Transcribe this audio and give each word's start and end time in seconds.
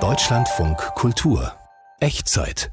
Deutschlandfunk 0.00 0.78
Kultur 0.94 1.52
Echtzeit 2.00 2.72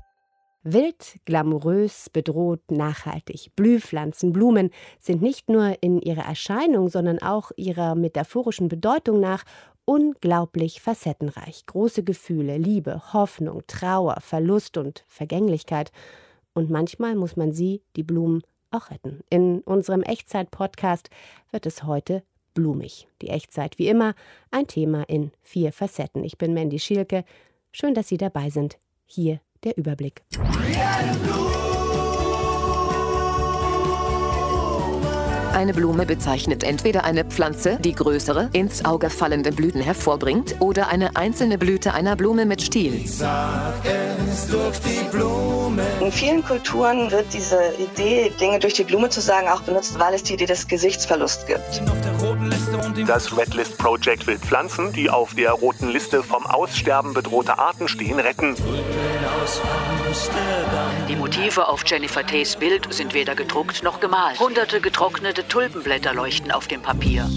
Wild, 0.63 1.19
glamourös, 1.25 2.09
bedroht, 2.09 2.71
nachhaltig. 2.71 3.51
Blühpflanzen, 3.57 4.31
Blumen 4.31 4.69
sind 4.97 5.21
nicht 5.21 5.49
nur 5.49 5.75
in 5.83 5.99
ihrer 5.99 6.23
Erscheinung, 6.23 6.87
sondern 6.87 7.19
auch 7.21 7.51
ihrer 7.57 7.95
metaphorischen 7.95 8.69
Bedeutung 8.69 9.19
nach 9.19 9.43
unglaublich 9.83 10.79
facettenreich. 10.81 11.65
Große 11.65 12.05
Gefühle, 12.05 12.57
Liebe, 12.57 13.11
Hoffnung, 13.11 13.63
Trauer, 13.67 14.21
Verlust 14.21 14.77
und 14.77 15.03
Vergänglichkeit. 15.09 15.91
Und 16.53 16.69
manchmal 16.69 17.15
muss 17.15 17.35
man 17.35 17.51
sie, 17.51 17.83
die 17.97 18.03
Blumen, 18.03 18.41
auch 18.71 18.89
retten. 18.89 19.19
In 19.29 19.59
unserem 19.63 20.01
Echtzeit-Podcast 20.01 21.09
wird 21.51 21.65
es 21.65 21.83
heute 21.83 22.23
blumig. 22.53 23.07
Die 23.21 23.29
Echtzeit 23.29 23.77
wie 23.79 23.87
immer, 23.87 24.15
ein 24.51 24.67
Thema 24.67 25.03
in 25.03 25.31
vier 25.41 25.71
Facetten. 25.71 26.23
Ich 26.23 26.37
bin 26.37 26.53
Mandy 26.53 26.79
Schielke. 26.79 27.23
Schön, 27.71 27.93
dass 27.93 28.07
Sie 28.07 28.17
dabei 28.17 28.49
sind. 28.49 28.77
Hier 29.05 29.39
der 29.63 29.77
Überblick. 29.77 30.23
Eine 35.59 35.73
Blume 35.73 36.05
bezeichnet 36.05 36.63
entweder 36.63 37.03
eine 37.03 37.25
Pflanze, 37.25 37.79
die 37.81 37.93
größere, 37.93 38.49
ins 38.53 38.85
Auge 38.85 39.09
fallende 39.09 39.51
Blüten 39.51 39.81
hervorbringt, 39.81 40.55
oder 40.61 40.87
eine 40.87 41.17
einzelne 41.17 41.57
Blüte 41.57 41.93
einer 41.93 42.15
Blume 42.15 42.45
mit 42.45 42.61
Stiel. 42.61 43.03
In 45.99 46.11
vielen 46.13 46.45
Kulturen 46.45 47.11
wird 47.11 47.25
diese 47.33 47.59
Idee, 47.77 48.31
Dinge 48.39 48.59
durch 48.59 48.75
die 48.75 48.85
Blume 48.85 49.09
zu 49.09 49.19
sagen, 49.19 49.49
auch 49.49 49.61
benutzt, 49.63 49.99
weil 49.99 50.13
es 50.13 50.23
die 50.23 50.35
Idee 50.35 50.45
des 50.45 50.65
Gesichtsverlusts 50.65 51.45
gibt. 51.45 51.81
Das 53.05 53.37
Red 53.37 53.53
List 53.53 53.77
Project 53.77 54.27
will 54.27 54.39
Pflanzen, 54.39 54.93
die 54.93 55.09
auf 55.09 55.33
der 55.33 55.51
roten 55.51 55.89
Liste 55.89 56.23
vom 56.23 56.45
Aussterben 56.45 57.13
bedrohter 57.13 57.59
Arten 57.59 57.89
stehen, 57.89 58.19
retten. 58.19 58.55
Die 61.07 61.15
Motive 61.15 61.67
auf 61.67 61.83
Jennifer 61.85 62.25
Tays 62.25 62.55
Bild 62.55 62.93
sind 62.93 63.13
weder 63.13 63.35
gedruckt 63.35 63.83
noch 63.83 63.99
gemalt. 63.99 64.39
Hunderte 64.39 64.81
getrocknete 64.81 65.47
Tulpenblätter 65.49 66.13
leuchten 66.13 66.51
auf 66.51 66.67
dem 66.67 66.81
Papier. 66.81 67.27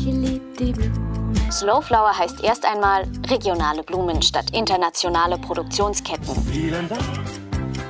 Slowflower 1.51 2.19
heißt 2.19 2.45
erst 2.45 2.67
einmal 2.67 3.05
regionale 3.27 3.83
Blumen 3.83 4.21
statt 4.21 4.51
internationale 4.53 5.39
Produktionsketten. 5.39 6.37
Vielen 6.45 6.89
Dank 6.91 7.03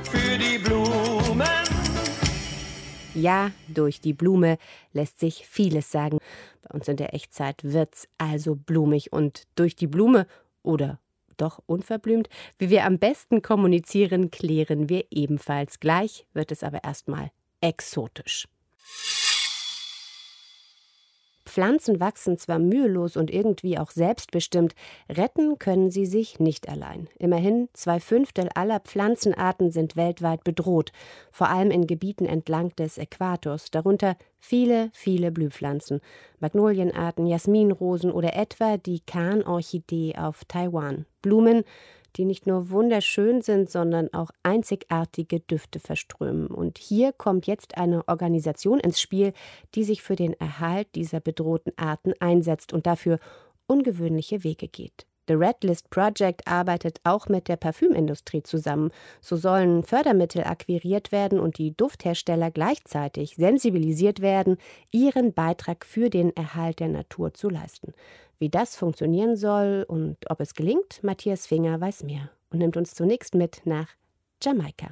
für 0.03 0.37
die 0.37 0.57
Blumen. 0.59 1.43
Ja, 3.13 3.51
durch 3.67 3.99
die 3.99 4.13
Blume 4.13 4.57
lässt 4.93 5.19
sich 5.19 5.45
vieles 5.45 5.91
sagen. 5.91 6.19
Bei 6.61 6.73
uns 6.73 6.87
in 6.87 6.95
der 6.95 7.13
Echtzeit 7.13 7.61
wird's 7.63 8.07
also 8.17 8.55
blumig 8.55 9.11
und 9.11 9.43
durch 9.55 9.75
die 9.75 9.87
Blume 9.87 10.25
oder 10.63 10.99
doch 11.35 11.59
unverblümt, 11.65 12.29
wie 12.57 12.69
wir 12.69 12.85
am 12.85 12.97
besten 12.97 13.41
kommunizieren, 13.41 14.31
klären 14.31 14.87
wir 14.87 15.03
ebenfalls. 15.11 15.81
Gleich 15.81 16.25
wird 16.33 16.53
es 16.53 16.63
aber 16.63 16.83
erstmal 16.85 17.31
exotisch. 17.59 18.47
Pflanzen 21.53 21.99
wachsen 21.99 22.39
zwar 22.39 22.57
mühelos 22.57 23.15
und 23.15 23.29
irgendwie 23.29 23.77
auch 23.77 23.91
selbstbestimmt, 23.91 24.73
retten 25.07 25.59
können 25.59 25.91
sie 25.91 26.07
sich 26.07 26.39
nicht 26.39 26.67
allein. 26.67 27.07
Immerhin 27.19 27.69
zwei 27.73 27.99
Fünftel 27.99 28.49
aller 28.55 28.79
Pflanzenarten 28.79 29.69
sind 29.69 29.95
weltweit 29.95 30.43
bedroht, 30.43 30.91
vor 31.31 31.49
allem 31.49 31.69
in 31.69 31.85
Gebieten 31.85 32.25
entlang 32.25 32.75
des 32.75 32.97
Äquators, 32.97 33.69
darunter 33.69 34.17
viele, 34.39 34.89
viele 34.93 35.31
Blühpflanzen, 35.31 36.01
Magnolienarten, 36.39 37.27
Jasminrosen 37.27 38.11
oder 38.11 38.35
etwa 38.35 38.77
die 38.77 39.01
Kahnorchidee 39.01 40.15
auf 40.17 40.45
Taiwan. 40.45 41.05
Blumen, 41.21 41.65
die 42.15 42.25
nicht 42.25 42.47
nur 42.47 42.69
wunderschön 42.69 43.41
sind, 43.41 43.69
sondern 43.69 44.13
auch 44.13 44.31
einzigartige 44.43 45.39
Düfte 45.39 45.79
verströmen. 45.79 46.47
Und 46.47 46.77
hier 46.77 47.11
kommt 47.13 47.47
jetzt 47.47 47.77
eine 47.77 48.07
Organisation 48.07 48.79
ins 48.79 49.01
Spiel, 49.01 49.33
die 49.75 49.83
sich 49.83 50.01
für 50.01 50.15
den 50.15 50.33
Erhalt 50.39 50.87
dieser 50.95 51.19
bedrohten 51.19 51.73
Arten 51.77 52.13
einsetzt 52.19 52.73
und 52.73 52.85
dafür 52.85 53.19
ungewöhnliche 53.67 54.43
Wege 54.43 54.67
geht. 54.67 55.05
The 55.27 55.35
Red 55.35 55.63
List 55.63 55.89
Project 55.89 56.45
arbeitet 56.47 56.99
auch 57.05 57.29
mit 57.29 57.47
der 57.47 57.55
Parfümindustrie 57.55 58.43
zusammen. 58.43 58.91
So 59.21 59.37
sollen 59.37 59.83
Fördermittel 59.83 60.43
akquiriert 60.43 61.13
werden 61.13 61.39
und 61.39 61.57
die 61.57 61.75
Dufthersteller 61.75 62.51
gleichzeitig 62.51 63.35
sensibilisiert 63.37 64.19
werden, 64.19 64.57
ihren 64.91 65.33
Beitrag 65.33 65.85
für 65.85 66.09
den 66.09 66.35
Erhalt 66.35 66.81
der 66.81 66.89
Natur 66.89 67.33
zu 67.33 67.49
leisten. 67.49 67.93
Wie 68.43 68.49
das 68.49 68.75
funktionieren 68.75 69.37
soll 69.37 69.85
und 69.87 70.17
ob 70.29 70.41
es 70.41 70.53
gelingt, 70.53 71.01
Matthias 71.01 71.47
Finger 71.47 71.79
weiß 71.79 72.03
mehr 72.03 72.29
und 72.51 72.57
nimmt 72.59 72.75
uns 72.75 72.93
zunächst 72.93 73.35
mit 73.35 73.61
nach 73.63 73.87
Jamaika. 74.41 74.87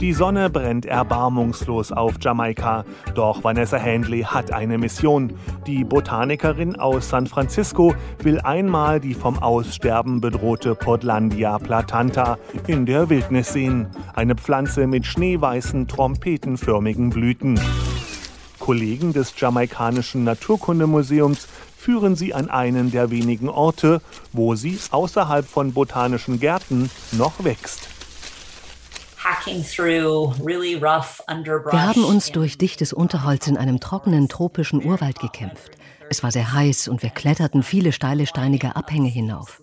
Die 0.00 0.12
Sonne 0.12 0.48
brennt 0.48 0.86
erbarmungslos 0.86 1.90
auf 1.90 2.14
Jamaika. 2.20 2.84
Doch 3.16 3.42
Vanessa 3.42 3.80
Handley 3.80 4.22
hat 4.22 4.52
eine 4.52 4.78
Mission. 4.78 5.32
Die 5.66 5.82
Botanikerin 5.82 6.76
aus 6.76 7.08
San 7.08 7.26
Francisco 7.26 7.92
will 8.22 8.38
einmal 8.42 9.00
die 9.00 9.14
vom 9.14 9.36
Aussterben 9.36 10.20
bedrohte 10.20 10.76
Portlandia 10.76 11.58
platanta 11.58 12.38
in 12.68 12.86
der 12.86 13.10
Wildnis 13.10 13.52
sehen. 13.52 13.88
Eine 14.14 14.36
Pflanze 14.36 14.86
mit 14.86 15.04
schneeweißen, 15.04 15.88
trompetenförmigen 15.88 17.10
Blüten. 17.10 17.58
Kollegen 18.60 19.14
des 19.14 19.32
Jamaikanischen 19.34 20.24
Naturkundemuseums 20.24 21.48
führen 21.88 22.16
sie 22.16 22.34
an 22.34 22.50
einen 22.50 22.90
der 22.90 23.10
wenigen 23.10 23.48
Orte, 23.48 24.02
wo 24.34 24.54
sie 24.54 24.78
außerhalb 24.90 25.48
von 25.48 25.72
botanischen 25.72 26.38
Gärten 26.38 26.90
noch 27.12 27.42
wächst. 27.44 27.88
Wir 31.72 31.86
haben 31.86 32.04
uns 32.04 32.30
durch 32.30 32.58
dichtes 32.58 32.92
Unterholz 32.92 33.46
in 33.46 33.56
einem 33.56 33.80
trockenen 33.80 34.28
tropischen 34.28 34.84
Urwald 34.84 35.18
gekämpft. 35.18 35.78
Es 36.10 36.22
war 36.22 36.30
sehr 36.30 36.52
heiß 36.52 36.88
und 36.88 37.02
wir 37.02 37.08
kletterten 37.08 37.62
viele 37.62 37.92
steile 37.92 38.26
steinige 38.26 38.76
Abhänge 38.76 39.08
hinauf. 39.08 39.62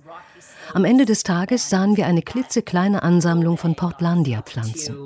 Am 0.74 0.84
Ende 0.84 1.06
des 1.06 1.22
Tages 1.22 1.69
sahen 1.69 1.96
wir 1.96 2.07
eine 2.07 2.24
klitzekleine 2.24 3.03
Ansammlung 3.03 3.59
von 3.59 3.75
Portlandia-Pflanzen. 3.75 4.97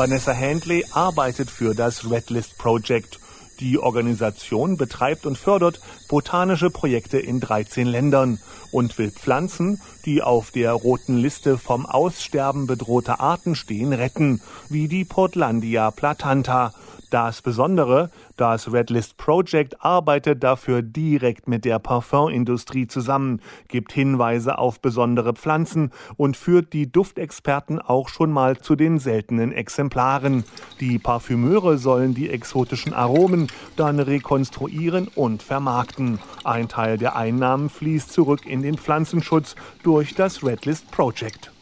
Vanessa 0.00 0.34
Handley 0.34 0.86
arbeitet 0.92 1.50
für 1.50 1.74
das 1.74 2.10
Red 2.10 2.30
List 2.30 2.56
Project. 2.56 3.20
Die 3.60 3.78
Organisation 3.78 4.78
betreibt 4.78 5.26
und 5.26 5.36
fördert 5.36 5.78
botanische 6.08 6.70
Projekte 6.70 7.18
in 7.18 7.38
13 7.38 7.86
Ländern 7.86 8.38
und 8.72 8.96
will 8.96 9.10
Pflanzen, 9.10 9.78
die 10.06 10.22
auf 10.22 10.52
der 10.52 10.72
roten 10.72 11.18
Liste 11.18 11.58
vom 11.58 11.84
Aussterben 11.84 12.66
bedrohter 12.66 13.20
Arten 13.20 13.54
stehen, 13.54 13.92
retten, 13.92 14.40
wie 14.70 14.88
die 14.88 15.04
Portlandia 15.04 15.90
platanta. 15.90 16.72
Das 17.10 17.42
Besondere, 17.42 18.10
das 18.40 18.72
Red 18.72 18.88
List 18.88 19.18
Project 19.18 19.84
arbeitet 19.84 20.42
dafür 20.42 20.80
direkt 20.80 21.46
mit 21.46 21.66
der 21.66 21.78
Parfumindustrie 21.78 22.86
zusammen, 22.86 23.42
gibt 23.68 23.92
Hinweise 23.92 24.56
auf 24.56 24.80
besondere 24.80 25.34
Pflanzen 25.34 25.90
und 26.16 26.38
führt 26.38 26.72
die 26.72 26.90
Duftexperten 26.90 27.78
auch 27.78 28.08
schon 28.08 28.30
mal 28.30 28.56
zu 28.56 28.76
den 28.76 28.98
seltenen 28.98 29.52
Exemplaren. 29.52 30.44
Die 30.80 30.98
Parfümeure 30.98 31.76
sollen 31.76 32.14
die 32.14 32.30
exotischen 32.30 32.94
Aromen 32.94 33.48
dann 33.76 34.00
rekonstruieren 34.00 35.08
und 35.08 35.42
vermarkten. 35.42 36.18
Ein 36.42 36.68
Teil 36.68 36.96
der 36.96 37.16
Einnahmen 37.16 37.68
fließt 37.68 38.10
zurück 38.10 38.46
in 38.46 38.62
den 38.62 38.78
Pflanzenschutz 38.78 39.54
durch 39.82 40.14
das 40.14 40.42
Red 40.42 40.64
List 40.64 40.90
Project. 40.90 41.52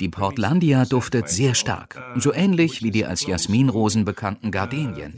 Die 0.00 0.08
Portlandia 0.08 0.84
duftet 0.84 1.28
sehr 1.28 1.54
stark, 1.54 2.02
so 2.16 2.32
ähnlich 2.32 2.82
wie 2.82 2.90
die 2.90 3.06
als 3.06 3.24
Jasminrosen 3.24 4.04
bekannten 4.04 4.50
Gardenien. 4.50 5.14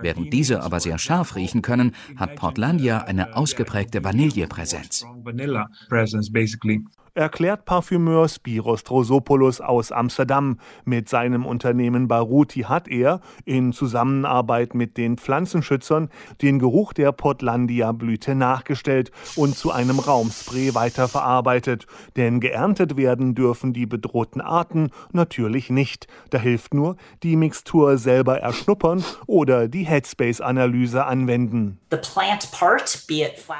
Während 0.00 0.32
diese 0.32 0.62
aber 0.62 0.80
sehr 0.80 0.98
scharf 0.98 1.36
riechen 1.36 1.62
können, 1.62 1.94
hat 2.16 2.36
Portlandia 2.36 2.98
eine 2.98 3.36
ausgeprägte 3.36 4.04
Vanillepräsenz 4.04 5.04
erklärt 7.14 7.66
Parfümeur 7.66 8.28
Spiros 8.28 8.84
Drosopoulos 8.84 9.60
aus 9.60 9.92
Amsterdam. 9.92 10.58
Mit 10.84 11.08
seinem 11.08 11.44
Unternehmen 11.44 12.08
Baruti 12.08 12.60
hat 12.62 12.88
er, 12.88 13.20
in 13.44 13.72
Zusammenarbeit 13.72 14.74
mit 14.74 14.96
den 14.96 15.18
Pflanzenschützern, 15.18 16.08
den 16.40 16.58
Geruch 16.58 16.92
der 16.92 17.12
Portlandia-Blüte 17.12 18.34
nachgestellt 18.34 19.10
und 19.36 19.56
zu 19.56 19.70
einem 19.70 19.98
Raumspray 19.98 20.74
weiterverarbeitet. 20.74 21.86
Denn 22.16 22.40
geerntet 22.40 22.96
werden 22.96 23.34
dürfen 23.34 23.72
die 23.72 23.86
bedrohten 23.86 24.40
Arten 24.40 24.90
natürlich 25.12 25.68
nicht. 25.68 26.06
Da 26.30 26.38
hilft 26.38 26.72
nur, 26.72 26.96
die 27.22 27.36
Mixtur 27.36 27.98
selber 27.98 28.38
erschnuppern 28.38 29.04
oder 29.26 29.68
die 29.68 29.84
Headspace-Analyse 29.84 31.04
anwenden. 31.04 31.78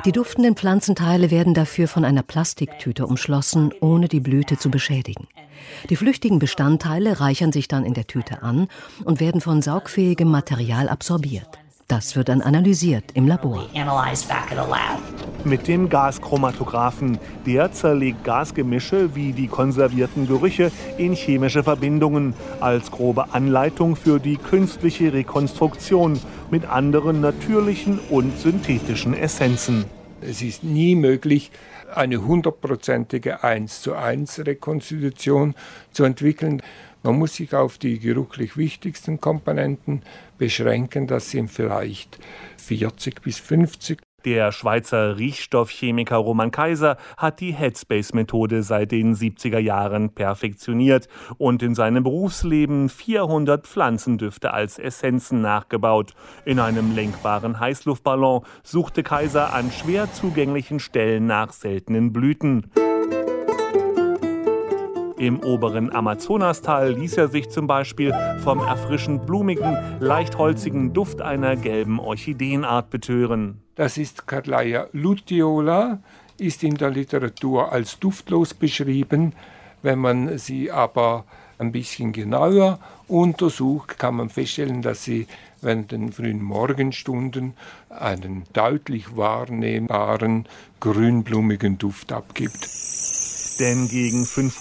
Die 0.05 0.13
duftenden 0.13 0.57
Pflanzenteile 0.57 1.31
werden 1.31 1.55
dafür 1.55 1.89
von 1.89 2.05
einer 2.05 2.23
Plastiktüte 2.23 3.07
umschlossen 3.07 3.42
geschlossen, 3.43 3.73
ohne 3.81 4.09
die 4.09 4.21
Blüte 4.21 4.57
zu 4.57 4.71
beschädigen. 4.71 5.27
Die 5.91 5.97
flüchtigen 5.97 6.39
Bestandteile 6.39 7.21
reichern 7.21 7.53
sich 7.53 7.67
dann 7.67 7.85
in 7.85 7.95
der 7.95 8.07
Tüte 8.07 8.43
an 8.43 8.69
und 9.05 9.21
werden 9.21 9.41
von 9.41 9.63
saugfähigem 9.63 10.29
Material 10.29 10.89
absorbiert. 10.89 11.49
Das 11.89 12.15
wird 12.15 12.29
dann 12.29 12.41
analysiert 12.41 13.05
im 13.15 13.27
Labor. 13.27 13.67
Mit 15.45 15.67
dem 15.67 15.89
Gaschromatographen. 15.89 17.19
Der 17.45 17.73
zerlegt 17.73 18.23
Gasgemische 18.23 19.15
wie 19.17 19.33
die 19.33 19.49
konservierten 19.49 20.29
Gerüche 20.29 20.71
in 20.97 21.13
chemische 21.13 21.65
Verbindungen 21.65 22.35
als 22.61 22.91
grobe 22.93 23.35
Anleitung 23.35 23.97
für 23.97 24.21
die 24.21 24.37
künstliche 24.37 25.13
Rekonstruktion 25.13 26.21
mit 26.51 26.65
anderen 26.65 27.21
natürlichen 27.21 27.99
und 28.09 28.39
synthetischen 28.39 29.15
Essenzen. 29.15 29.85
Es 30.23 30.41
ist 30.41 30.63
nie 30.63 30.95
möglich, 30.95 31.51
eine 31.95 32.25
hundertprozentige 32.25 33.43
1 33.43 33.83
zu 33.83 33.95
1 33.95 34.47
Rekonstitution 34.47 35.55
zu 35.91 36.05
entwickeln. 36.05 36.63
Man 37.03 37.19
muss 37.19 37.35
sich 37.35 37.55
auf 37.55 37.79
die 37.79 37.99
geruchlich 37.99 38.57
wichtigsten 38.57 39.21
Komponenten 39.21 40.03
beschränken. 40.39 41.07
Das 41.07 41.31
sind 41.31 41.51
vielleicht 41.51 42.19
40 42.59 43.23
bis 43.23 43.39
50. 43.39 43.99
Der 44.25 44.53
Schweizer 44.53 45.19
Riechstoffchemiker 45.19 46.17
Roman 46.17 46.53
Kaiser 46.53 46.97
hat 47.17 47.41
die 47.41 47.53
Headspace-Methode 47.53 48.63
seit 48.63 48.93
den 48.93 49.17
70er 49.17 49.59
Jahren 49.59 50.11
perfektioniert 50.11 51.09
und 51.39 51.63
in 51.63 51.75
seinem 51.75 52.05
Berufsleben 52.05 52.89
400 52.89 53.67
Pflanzendüfte 53.67 54.53
als 54.53 54.79
Essenzen 54.79 55.41
nachgebaut. 55.41 56.15
In 56.45 56.61
einem 56.61 56.95
lenkbaren 56.95 57.59
Heißluftballon 57.59 58.45
suchte 58.63 59.03
Kaiser 59.03 59.53
an 59.53 59.73
schwer 59.73 60.13
zugänglichen 60.13 60.79
Stellen 60.79 61.27
nach 61.27 61.53
seltenen 61.53 62.13
Blüten. 62.13 62.71
Im 65.19 65.41
oberen 65.41 65.93
Amazonastal 65.93 66.93
ließ 66.93 67.17
er 67.17 67.29
sich 67.29 67.49
zum 67.51 67.67
Beispiel 67.67 68.13
vom 68.43 68.61
erfrischend 68.61 69.27
blumigen, 69.27 69.77
leicht 70.01 70.39
holzigen 70.39 70.93
Duft 70.93 71.23
einer 71.23 71.57
gelben 71.57 72.01
Orchideenart 72.01 72.91
betören. 72.91 73.62
Das 73.75 73.97
ist 73.97 74.27
Carleia 74.27 74.89
luteola, 74.93 76.01
ist 76.39 76.63
in 76.63 76.75
der 76.75 76.91
Literatur 76.91 77.73
als 77.73 77.99
duftlos 77.99 78.53
beschrieben. 78.53 79.33
Wenn 79.83 79.99
man 79.99 80.39
sie 80.39 80.71
aber 80.71 81.25
ein 81.59 81.73
bisschen 81.73 82.13
genauer 82.13 82.79
untersucht, 83.09 83.99
kann 83.99 84.17
man 84.17 84.29
feststellen, 84.29 84.83
dass 84.83 85.05
sie 85.05 85.27
während 85.63 85.91
den 85.93 86.13
frühen 86.13 86.43
Morgenstunden 86.43 87.55
einen 87.89 88.45
deutlich 88.53 89.17
wahrnehmbaren 89.17 90.47
grünblumigen 90.81 91.79
Duft 91.79 92.13
abgibt. 92.13 92.69
Denn 93.59 93.89
gegen 93.89 94.25
5.30 94.25 94.61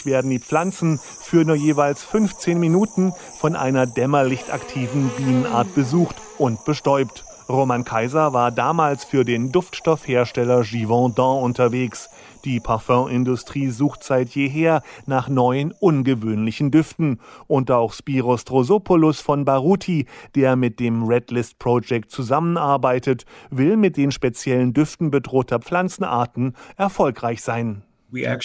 Uhr 0.00 0.06
werden 0.06 0.30
die 0.30 0.38
Pflanzen 0.38 0.98
für 0.98 1.44
nur 1.44 1.56
jeweils 1.56 2.04
15 2.04 2.60
Minuten 2.60 3.12
von 3.38 3.56
einer 3.56 3.86
dämmerlichtaktiven 3.86 5.10
Bienenart 5.16 5.74
besucht 5.74 6.16
und 6.38 6.64
bestäubt. 6.64 7.25
Roman 7.48 7.84
Kaiser 7.84 8.32
war 8.32 8.50
damals 8.50 9.04
für 9.04 9.24
den 9.24 9.52
Duftstoffhersteller 9.52 10.62
Givaudan 10.62 11.42
unterwegs. 11.42 12.08
Die 12.44 12.58
Parfumindustrie 12.58 13.70
sucht 13.70 14.02
seit 14.02 14.30
jeher 14.30 14.82
nach 15.06 15.28
neuen, 15.28 15.72
ungewöhnlichen 15.78 16.72
Düften. 16.72 17.20
Und 17.46 17.70
auch 17.70 17.92
Spiros 17.92 18.44
Drosopoulos 18.44 19.20
von 19.20 19.44
Baruti, 19.44 20.06
der 20.34 20.56
mit 20.56 20.80
dem 20.80 21.04
Red 21.04 21.30
List 21.30 21.60
Project 21.60 22.10
zusammenarbeitet, 22.10 23.26
will 23.50 23.76
mit 23.76 23.96
den 23.96 24.10
speziellen 24.10 24.72
Düften 24.72 25.12
bedrohter 25.12 25.60
Pflanzenarten 25.60 26.56
erfolgreich 26.76 27.42
sein. 27.42 27.85
Wir 28.10 28.38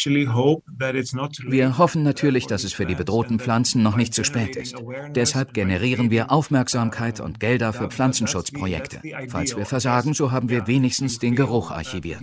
hoffen 1.78 2.04
natürlich, 2.04 2.48
dass 2.48 2.64
es 2.64 2.74
für 2.74 2.86
die 2.86 2.96
bedrohten 2.96 3.40
Pflanzen 3.40 3.84
noch 3.84 3.96
nicht 3.96 4.14
zu 4.14 4.24
spät 4.24 4.56
ist. 4.56 4.76
Deshalb 5.16 5.54
generieren 5.54 6.10
wir 6.10 6.32
Aufmerksamkeit 6.32 7.20
und 7.20 7.40
Gelder 7.40 7.74
für 7.74 7.90
Pflanzenschutzprojekte. 7.90 9.02
Falls 9.30 9.56
wir 9.56 9.66
versagen, 9.66 10.14
so 10.14 10.32
haben 10.32 10.50
wir 10.50 10.68
wenigstens 10.68 11.20
den 11.20 11.36
Geruch 11.36 11.72
archiviert. 11.72 12.22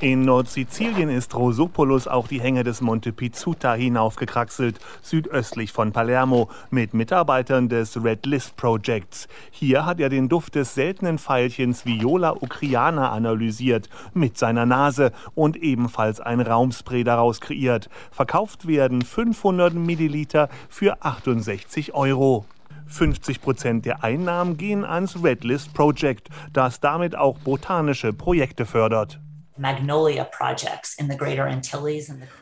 In 0.00 0.26
Nordsizilien 0.26 1.08
ist 1.08 1.34
Rosopoulos 1.34 2.06
auch 2.06 2.28
die 2.28 2.38
Hänge 2.38 2.64
des 2.64 2.82
Monte 2.82 3.14
Pizzuta 3.14 3.72
hinaufgekraxelt, 3.72 4.78
südöstlich 5.00 5.72
von 5.72 5.92
Palermo, 5.92 6.50
mit 6.68 6.92
Mitarbeitern 6.92 7.70
des 7.70 8.04
Red 8.04 8.26
List 8.26 8.56
Projects. 8.56 9.26
Hier 9.50 9.86
hat 9.86 9.98
er 9.98 10.10
den 10.10 10.28
Duft 10.28 10.54
des 10.54 10.74
seltenen 10.74 11.18
Veilchens 11.18 11.86
Viola 11.86 12.34
ucriana 12.34 13.10
analysiert, 13.10 13.88
mit 14.12 14.36
seiner 14.36 14.66
Nase 14.66 15.12
und 15.34 15.56
ebenfalls 15.56 16.20
ein 16.20 16.42
Raumspray 16.42 17.02
daraus 17.02 17.40
kreiert. 17.40 17.88
Verkauft 18.10 18.66
werden 18.66 19.00
500 19.00 19.72
Milliliter 19.72 20.50
für 20.68 21.02
68 21.02 21.94
Euro. 21.94 22.44
50 22.86 23.40
Prozent 23.40 23.86
der 23.86 24.04
Einnahmen 24.04 24.58
gehen 24.58 24.84
ans 24.84 25.24
Red 25.24 25.42
List 25.42 25.72
Project, 25.72 26.28
das 26.52 26.80
damit 26.80 27.16
auch 27.16 27.38
botanische 27.38 28.12
Projekte 28.12 28.66
fördert. 28.66 29.20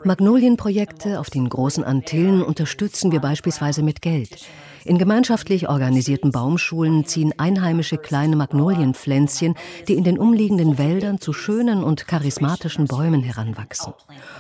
Magnolienprojekte 0.05 1.21
auf 1.21 1.31
den 1.31 1.49
großen 1.49 1.85
Antillen 1.85 2.43
unterstützen 2.43 3.13
wir 3.13 3.21
beispielsweise 3.21 3.83
mit 3.83 4.03
Geld. 4.03 4.47
In 4.85 4.99
gemeinschaftlich 4.99 5.69
organisierten 5.69 6.31
Baumschulen 6.31 7.07
ziehen 7.07 7.33
einheimische 7.39 7.97
kleine 7.97 8.37
Magnolienpflänzchen, 8.37 9.55
die 9.89 9.95
in 9.95 10.05
den 10.05 10.19
umliegenden 10.19 10.77
Wäldern 10.77 11.21
zu 11.21 11.33
schönen 11.33 11.83
und 11.83 12.07
charismatischen 12.07 12.87
Bäumen 12.87 13.23
heranwachsen. 13.23 13.95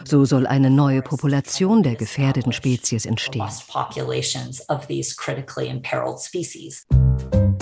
So 0.04 0.26
soll 0.26 0.46
eine 0.46 0.68
neue 0.68 1.00
Population 1.00 1.82
der 1.82 1.94
gefährdeten 1.94 2.52
Spezies 2.52 3.06
entstehen 3.06 3.44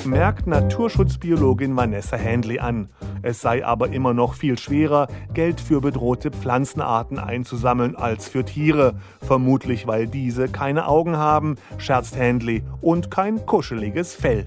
merkt 0.04 0.46
Naturschutzbiologin 0.46 1.76
Vanessa 1.76 2.18
Handley 2.18 2.58
an. 2.58 2.88
Es 3.22 3.40
sei 3.40 3.64
aber 3.64 3.90
immer 3.90 4.14
noch 4.14 4.34
viel 4.34 4.58
schwerer, 4.58 5.08
Geld 5.34 5.60
für 5.60 5.80
bedrohte 5.80 6.30
Pflanzenarten 6.30 7.18
einzusammeln 7.18 7.96
als 7.96 8.28
für 8.28 8.44
Tiere. 8.44 8.94
Vermutlich, 9.20 9.86
weil 9.86 10.06
diese 10.06 10.48
keine 10.48 10.88
Augen 10.88 11.16
haben, 11.16 11.56
scherzt 11.78 12.16
Handley, 12.16 12.62
und 12.80 13.10
kein 13.10 13.46
kuscheliges 13.46 14.14
Fell. 14.14 14.44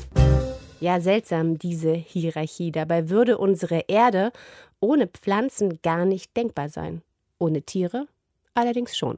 Ja, 0.80 1.00
seltsam, 1.00 1.57
diese 1.57 1.94
Hierarchie. 1.94 2.72
Dabei 2.72 3.10
würde 3.10 3.38
unsere 3.38 3.86
Erde 3.88 4.31
ohne 4.80 5.07
Pflanzen 5.07 5.80
gar 5.81 6.06
nicht 6.06 6.36
denkbar 6.36 6.69
sein. 6.69 7.02
Ohne 7.40 7.62
Tiere 7.62 8.07
allerdings 8.56 8.98
schon. 8.98 9.18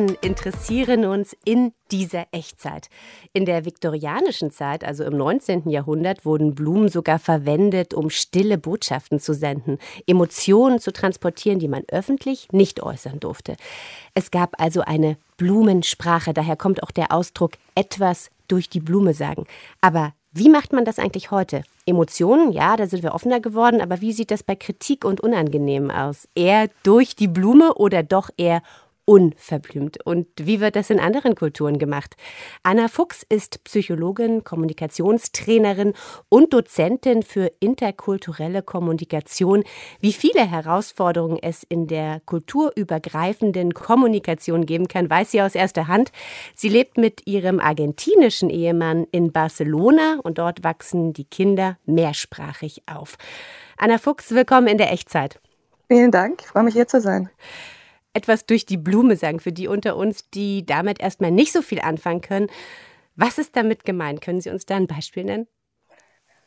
Blumen 0.00 0.16
interessieren 0.22 1.04
uns 1.04 1.36
in 1.44 1.72
dieser 1.90 2.26
Echtzeit. 2.32 2.88
In 3.32 3.44
der 3.44 3.64
viktorianischen 3.64 4.50
Zeit, 4.50 4.84
also 4.84 5.04
im 5.04 5.16
19. 5.16 5.68
Jahrhundert, 5.68 6.24
wurden 6.24 6.54
Blumen 6.54 6.88
sogar 6.88 7.18
verwendet, 7.18 7.92
um 7.92 8.08
stille 8.08 8.56
Botschaften 8.56 9.20
zu 9.20 9.34
senden, 9.34 9.78
Emotionen 10.06 10.78
zu 10.78 10.92
transportieren, 10.92 11.58
die 11.58 11.68
man 11.68 11.82
öffentlich 11.88 12.48
nicht 12.52 12.82
äußern 12.82 13.20
durfte. 13.20 13.56
Es 14.14 14.30
gab 14.30 14.60
also 14.60 14.80
eine 14.80 15.16
Blumensprache, 15.36 16.32
daher 16.32 16.56
kommt 16.56 16.82
auch 16.82 16.90
der 16.90 17.12
Ausdruck 17.12 17.52
etwas 17.74 18.30
durch 18.48 18.68
die 18.68 18.80
Blume 18.80 19.12
sagen. 19.12 19.46
Aber 19.80 20.14
wie 20.32 20.48
macht 20.48 20.72
man 20.72 20.84
das 20.84 20.98
eigentlich 20.98 21.30
heute? 21.30 21.62
Emotionen, 21.86 22.52
ja, 22.52 22.76
da 22.76 22.86
sind 22.86 23.02
wir 23.02 23.14
offener 23.14 23.40
geworden, 23.40 23.80
aber 23.80 24.00
wie 24.00 24.12
sieht 24.12 24.30
das 24.30 24.44
bei 24.44 24.54
Kritik 24.54 25.04
und 25.04 25.20
Unangenehm 25.20 25.90
aus? 25.90 26.28
Eher 26.34 26.68
durch 26.84 27.16
die 27.16 27.28
Blume 27.28 27.74
oder 27.74 28.02
doch 28.02 28.30
eher 28.36 28.62
unverblümt. 29.10 30.06
Und 30.06 30.28
wie 30.40 30.60
wird 30.60 30.76
das 30.76 30.88
in 30.88 31.00
anderen 31.00 31.34
Kulturen 31.34 31.78
gemacht? 31.78 32.14
Anna 32.62 32.86
Fuchs 32.86 33.26
ist 33.28 33.64
Psychologin, 33.64 34.44
Kommunikationstrainerin 34.44 35.94
und 36.28 36.52
Dozentin 36.52 37.24
für 37.24 37.50
interkulturelle 37.58 38.62
Kommunikation. 38.62 39.64
Wie 39.98 40.12
viele 40.12 40.48
Herausforderungen 40.48 41.40
es 41.42 41.64
in 41.68 41.88
der 41.88 42.20
kulturübergreifenden 42.20 43.74
Kommunikation 43.74 44.64
geben 44.64 44.86
kann, 44.86 45.10
weiß 45.10 45.32
sie 45.32 45.42
aus 45.42 45.56
erster 45.56 45.88
Hand. 45.88 46.12
Sie 46.54 46.68
lebt 46.68 46.96
mit 46.96 47.26
ihrem 47.26 47.58
argentinischen 47.58 48.48
Ehemann 48.48 49.08
in 49.10 49.32
Barcelona 49.32 50.20
und 50.22 50.38
dort 50.38 50.62
wachsen 50.62 51.14
die 51.14 51.24
Kinder 51.24 51.78
mehrsprachig 51.84 52.84
auf. 52.86 53.16
Anna 53.76 53.98
Fuchs, 53.98 54.30
willkommen 54.30 54.68
in 54.68 54.78
der 54.78 54.92
Echtzeit. 54.92 55.40
Vielen 55.88 56.12
Dank, 56.12 56.42
ich 56.42 56.46
freue 56.46 56.62
mich 56.62 56.74
hier 56.74 56.86
zu 56.86 57.00
sein 57.00 57.28
etwas 58.12 58.46
durch 58.46 58.66
die 58.66 58.76
Blume 58.76 59.16
sagen, 59.16 59.40
für 59.40 59.52
die 59.52 59.68
unter 59.68 59.96
uns, 59.96 60.28
die 60.30 60.66
damit 60.66 61.00
erstmal 61.00 61.30
nicht 61.30 61.52
so 61.52 61.62
viel 61.62 61.80
anfangen 61.80 62.20
können. 62.20 62.50
Was 63.16 63.38
ist 63.38 63.56
damit 63.56 63.84
gemeint? 63.84 64.20
Können 64.20 64.40
Sie 64.40 64.50
uns 64.50 64.66
da 64.66 64.76
ein 64.76 64.86
Beispiel 64.86 65.24
nennen? 65.24 65.46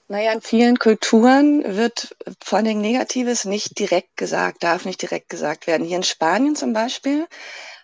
Naja, 0.09 0.33
in 0.33 0.41
vielen 0.41 0.77
Kulturen 0.77 1.63
wird 1.77 2.15
vor 2.43 2.59
allem 2.59 2.81
Negatives 2.81 3.45
nicht 3.45 3.79
direkt 3.79 4.17
gesagt, 4.17 4.63
darf 4.63 4.85
nicht 4.85 5.01
direkt 5.01 5.29
gesagt 5.29 5.65
werden. 5.65 5.85
Hier 5.85 5.97
in 5.97 6.03
Spanien 6.03 6.55
zum 6.55 6.73
Beispiel 6.73 7.25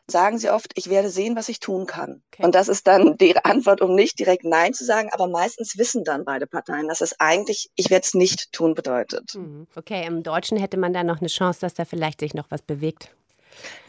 sagen 0.10 0.38
sie 0.38 0.50
oft, 0.50 0.72
ich 0.76 0.90
werde 0.90 1.10
sehen, 1.10 1.36
was 1.36 1.50
ich 1.50 1.60
tun 1.60 1.86
kann. 1.86 2.22
Okay. 2.34 2.44
Und 2.44 2.56
das 2.56 2.68
ist 2.68 2.88
dann 2.88 3.18
die 3.18 3.38
Antwort, 3.44 3.82
um 3.82 3.96
nicht 3.96 4.20
direkt 4.20 4.44
Nein 4.44 4.74
zu 4.74 4.84
sagen, 4.84 5.10
aber 5.12 5.28
meistens 5.28 5.78
wissen 5.78 6.04
dann 6.04 6.26
beide 6.26 6.48
Parteien, 6.48 6.88
dass 6.88 7.02
es 7.02 7.20
eigentlich, 7.20 7.70
ich 7.76 7.90
werde 7.90 8.06
es 8.06 8.14
nicht 8.14 8.52
tun 8.52 8.74
bedeutet. 8.74 9.36
Mhm. 9.36 9.68
Okay, 9.76 10.06
im 10.06 10.24
Deutschen 10.24 10.58
hätte 10.58 10.78
man 10.78 10.94
da 10.94 11.04
noch 11.04 11.20
eine 11.20 11.30
Chance, 11.30 11.62
dass 11.62 11.74
da 11.74 11.86
vielleicht 11.86 12.20
sich 12.20 12.34
noch 12.34 12.50
was 12.50 12.62
bewegt. 12.62 13.12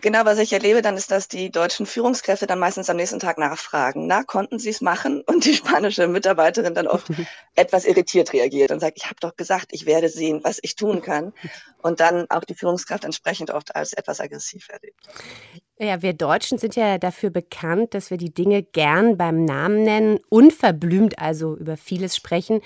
Genau, 0.00 0.24
was 0.24 0.38
ich 0.38 0.52
erlebe 0.52 0.80
dann 0.82 0.96
ist, 0.96 1.10
dass 1.10 1.28
die 1.28 1.50
deutschen 1.50 1.84
Führungskräfte 1.84 2.46
dann 2.46 2.58
meistens 2.58 2.88
am 2.88 2.96
nächsten 2.96 3.20
Tag 3.20 3.38
nachfragen, 3.38 4.06
na, 4.06 4.22
konnten 4.22 4.58
Sie 4.58 4.70
es 4.70 4.80
machen? 4.80 5.20
Und 5.26 5.44
die 5.44 5.54
spanische 5.54 6.08
Mitarbeiterin 6.08 6.74
dann 6.74 6.86
oft 6.86 7.06
etwas 7.54 7.84
irritiert 7.84 8.32
reagiert 8.32 8.70
und 8.70 8.80
sagt, 8.80 8.96
ich 8.96 9.04
habe 9.04 9.16
doch 9.20 9.36
gesagt, 9.36 9.68
ich 9.70 9.86
werde 9.86 10.08
sehen, 10.08 10.40
was 10.42 10.58
ich 10.62 10.76
tun 10.76 11.02
kann. 11.02 11.32
Und 11.82 12.00
dann 12.00 12.30
auch 12.30 12.44
die 12.44 12.54
Führungskraft 12.54 13.04
entsprechend 13.04 13.50
oft 13.50 13.74
als 13.74 13.92
etwas 13.92 14.20
aggressiv 14.20 14.68
erlebt. 14.68 14.98
Ja, 15.78 16.02
wir 16.02 16.12
Deutschen 16.12 16.58
sind 16.58 16.76
ja 16.76 16.98
dafür 16.98 17.30
bekannt, 17.30 17.94
dass 17.94 18.10
wir 18.10 18.18
die 18.18 18.32
Dinge 18.32 18.62
gern 18.62 19.16
beim 19.16 19.44
Namen 19.44 19.82
nennen, 19.82 20.20
unverblümt 20.28 21.18
also 21.18 21.56
über 21.56 21.76
vieles 21.76 22.16
sprechen. 22.16 22.60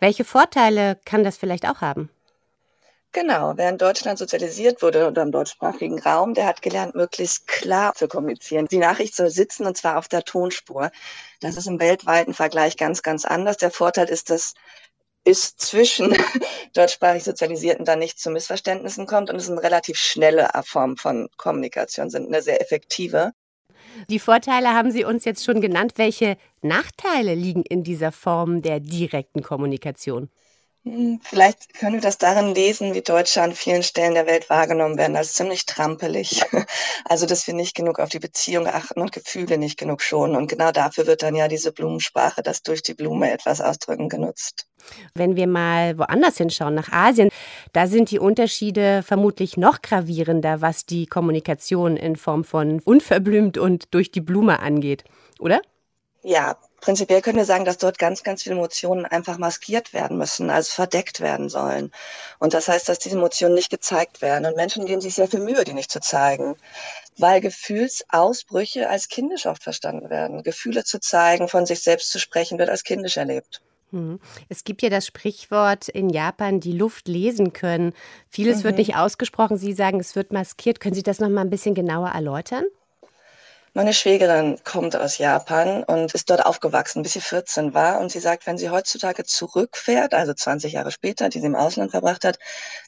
Welche 0.00 0.24
Vorteile 0.24 0.98
kann 1.04 1.22
das 1.22 1.36
vielleicht 1.36 1.68
auch 1.68 1.80
haben? 1.80 2.10
Genau, 3.14 3.52
wer 3.56 3.68
in 3.68 3.76
Deutschland 3.76 4.18
sozialisiert 4.18 4.80
wurde 4.80 5.06
oder 5.06 5.20
im 5.20 5.32
deutschsprachigen 5.32 6.00
Raum, 6.00 6.32
der 6.32 6.46
hat 6.46 6.62
gelernt, 6.62 6.94
möglichst 6.94 7.46
klar 7.46 7.94
zu 7.94 8.08
kommunizieren. 8.08 8.66
Die 8.68 8.78
Nachricht 8.78 9.14
soll 9.14 9.28
sitzen 9.28 9.66
und 9.66 9.76
zwar 9.76 9.98
auf 9.98 10.08
der 10.08 10.24
Tonspur. 10.24 10.90
Das 11.40 11.58
ist 11.58 11.66
im 11.66 11.78
weltweiten 11.78 12.32
Vergleich 12.32 12.78
ganz, 12.78 13.02
ganz 13.02 13.26
anders. 13.26 13.58
Der 13.58 13.70
Vorteil 13.70 14.08
ist, 14.08 14.30
dass 14.30 14.54
es 15.24 15.56
zwischen 15.56 16.16
deutschsprachig 16.72 17.22
Sozialisierten 17.24 17.84
dann 17.84 17.98
nicht 17.98 18.18
zu 18.18 18.30
Missverständnissen 18.30 19.06
kommt 19.06 19.28
und 19.28 19.36
es 19.36 19.50
eine 19.50 19.62
relativ 19.62 19.98
schnelle 19.98 20.48
Form 20.64 20.96
von 20.96 21.28
Kommunikation 21.36 22.08
sind, 22.08 22.28
eine 22.28 22.40
sehr 22.40 22.62
effektive. 22.62 23.32
Die 24.08 24.20
Vorteile 24.20 24.70
haben 24.70 24.90
Sie 24.90 25.04
uns 25.04 25.26
jetzt 25.26 25.44
schon 25.44 25.60
genannt. 25.60 25.92
Welche 25.96 26.38
Nachteile 26.62 27.34
liegen 27.34 27.62
in 27.62 27.82
dieser 27.82 28.10
Form 28.10 28.62
der 28.62 28.80
direkten 28.80 29.42
Kommunikation? 29.42 30.30
Hm, 30.84 31.20
vielleicht 31.22 31.74
können 31.74 31.94
wir 31.94 32.00
das 32.00 32.18
darin 32.18 32.56
lesen, 32.56 32.92
wie 32.92 33.02
Deutsche 33.02 33.40
an 33.40 33.52
vielen 33.52 33.84
Stellen 33.84 34.14
der 34.14 34.26
Welt 34.26 34.50
wahrgenommen 34.50 34.98
werden, 34.98 35.14
als 35.14 35.34
ziemlich 35.34 35.66
trampelig. 35.66 36.42
Also, 37.04 37.26
dass 37.26 37.46
wir 37.46 37.54
nicht 37.54 37.74
genug 37.74 37.98
auf 37.98 38.08
die 38.08 38.20
Beziehung 38.20 38.66
achten 38.66 39.00
und 39.00 39.12
Gefühle 39.12 39.58
nicht 39.58 39.78
genug 39.78 40.02
schonen. 40.02 40.36
Und 40.36 40.46
genau 40.46 40.70
dafür 40.70 41.06
wird 41.06 41.22
dann 41.22 41.34
ja 41.34 41.48
diese 41.48 41.72
Blumensprache, 41.72 42.42
das 42.42 42.62
durch 42.62 42.82
die 42.82 42.94
Blume 42.94 43.30
etwas 43.30 43.60
ausdrücken, 43.60 44.08
genutzt. 44.08 44.66
Wenn 45.14 45.36
wir 45.36 45.46
mal 45.46 45.98
woanders 45.98 46.38
hinschauen, 46.38 46.74
nach 46.74 46.90
Asien, 46.92 47.28
da 47.72 47.86
sind 47.86 48.10
die 48.10 48.18
Unterschiede 48.18 49.02
vermutlich 49.02 49.56
noch 49.56 49.82
gravierender, 49.82 50.60
was 50.60 50.86
die 50.86 51.06
Kommunikation 51.06 51.96
in 51.96 52.16
Form 52.16 52.44
von 52.44 52.80
unverblümt 52.80 53.58
und 53.58 53.92
durch 53.92 54.10
die 54.10 54.20
Blume 54.20 54.60
angeht, 54.60 55.04
oder? 55.38 55.60
Ja, 56.22 56.56
prinzipiell 56.82 57.22
können 57.22 57.38
wir 57.38 57.46
sagen, 57.46 57.64
dass 57.64 57.78
dort 57.78 57.98
ganz, 57.98 58.22
ganz 58.22 58.42
viele 58.42 58.56
Emotionen 58.56 59.06
einfach 59.06 59.38
maskiert 59.38 59.94
werden 59.94 60.18
müssen, 60.18 60.50
also 60.50 60.70
verdeckt 60.70 61.20
werden 61.20 61.48
sollen. 61.48 61.90
Und 62.38 62.52
das 62.52 62.68
heißt, 62.68 62.88
dass 62.88 62.98
diese 62.98 63.16
Emotionen 63.16 63.54
nicht 63.54 63.70
gezeigt 63.70 64.20
werden. 64.20 64.44
Und 64.44 64.56
Menschen 64.56 64.84
geben 64.84 65.00
sich 65.00 65.14
sehr 65.14 65.28
viel 65.28 65.40
Mühe, 65.40 65.64
die 65.64 65.72
nicht 65.72 65.90
zu 65.90 66.00
zeigen, 66.00 66.56
weil 67.16 67.40
Gefühlsausbrüche 67.40 68.90
als 68.90 69.08
kindisch 69.08 69.46
oft 69.46 69.62
verstanden 69.62 70.10
werden. 70.10 70.42
Gefühle 70.42 70.84
zu 70.84 71.00
zeigen, 71.00 71.48
von 71.48 71.64
sich 71.64 71.80
selbst 71.82 72.10
zu 72.10 72.18
sprechen, 72.18 72.58
wird 72.58 72.68
als 72.68 72.84
kindisch 72.84 73.16
erlebt. 73.16 73.62
Mhm. 73.92 74.18
Es 74.48 74.64
gibt 74.64 74.82
ja 74.82 74.90
das 74.90 75.06
Sprichwort 75.06 75.88
in 75.88 76.10
Japan, 76.10 76.60
die 76.60 76.72
Luft 76.72 77.08
lesen 77.08 77.52
können. 77.52 77.94
Vieles 78.28 78.58
mhm. 78.58 78.64
wird 78.64 78.78
nicht 78.78 78.96
ausgesprochen. 78.96 79.56
Sie 79.56 79.72
sagen, 79.72 80.00
es 80.00 80.16
wird 80.16 80.32
maskiert. 80.32 80.80
Können 80.80 80.94
Sie 80.94 81.02
das 81.02 81.20
noch 81.20 81.28
mal 81.28 81.42
ein 81.42 81.50
bisschen 81.50 81.74
genauer 81.74 82.08
erläutern? 82.08 82.64
Meine 83.74 83.94
Schwägerin 83.94 84.58
kommt 84.64 84.94
aus 84.96 85.16
Japan 85.16 85.82
und 85.84 86.12
ist 86.12 86.28
dort 86.28 86.44
aufgewachsen, 86.44 87.02
bis 87.02 87.14
sie 87.14 87.22
14 87.22 87.72
war. 87.72 88.00
Und 88.00 88.12
sie 88.12 88.18
sagt, 88.20 88.46
wenn 88.46 88.58
sie 88.58 88.68
heutzutage 88.68 89.24
zurückfährt, 89.24 90.12
also 90.12 90.34
20 90.34 90.74
Jahre 90.74 90.90
später, 90.92 91.30
die 91.30 91.40
sie 91.40 91.46
im 91.46 91.54
Ausland 91.54 91.90
verbracht 91.90 92.26
hat, 92.26 92.38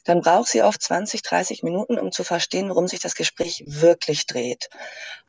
dann 0.03 0.21
braucht 0.21 0.47
sie 0.49 0.61
oft 0.61 0.79
20, 0.79 1.23
30 1.23 1.63
Minuten, 1.63 1.97
um 1.97 2.11
zu 2.11 2.23
verstehen, 2.23 2.69
worum 2.69 2.87
sich 2.87 2.99
das 2.99 3.15
Gespräch 3.15 3.63
wirklich 3.65 4.27
dreht. 4.27 4.69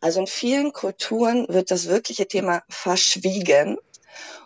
Also 0.02 0.20
in 0.20 0.26
vielen 0.26 0.74
Kulturen 0.74 1.46
wird 1.48 1.70
das 1.70 1.88
wirkliche 1.88 2.28
Thema 2.28 2.62
verschwiegen. 2.68 3.78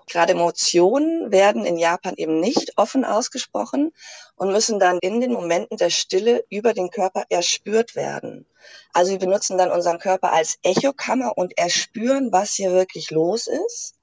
Gerade 0.06 0.32
Emotionen 0.32 1.30
werden 1.30 1.64
in 1.64 1.76
Japan 1.76 2.14
eben 2.16 2.40
nicht 2.40 2.72
offen 2.76 3.04
ausgesprochen 3.04 3.92
und 4.36 4.52
müssen 4.52 4.78
dann 4.78 4.98
in 5.00 5.20
den 5.20 5.32
Momenten 5.32 5.76
der 5.76 5.90
Stille 5.90 6.44
über 6.50 6.74
den 6.74 6.90
Körper 6.90 7.24
erspürt 7.28 7.94
werden. 7.94 8.46
Also 8.92 9.12
wir 9.12 9.18
benutzen 9.18 9.58
dann 9.58 9.70
unseren 9.70 9.98
Körper 9.98 10.32
als 10.32 10.58
Echokammer 10.62 11.36
und 11.36 11.56
erspüren, 11.56 12.32
was 12.32 12.52
hier 12.52 12.72
wirklich 12.72 13.10
los 13.10 13.46
ist, 13.46 13.94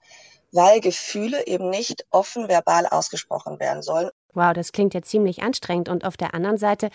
weil 0.51 0.79
Gefühle 0.79 1.45
eben 1.45 1.69
nicht 1.69 2.05
offen 2.09 2.47
verbal 2.47 2.87
ausgesprochen 2.87 3.59
werden 3.59 3.83
sollen. 3.83 4.09
Wow, 4.33 4.53
das 4.53 4.71
klingt 4.71 4.93
ja 4.93 5.01
ziemlich 5.01 5.43
anstrengend. 5.43 5.89
Und 5.89 6.05
auf 6.05 6.15
der 6.15 6.33
anderen 6.33 6.57
Seite, 6.57 6.89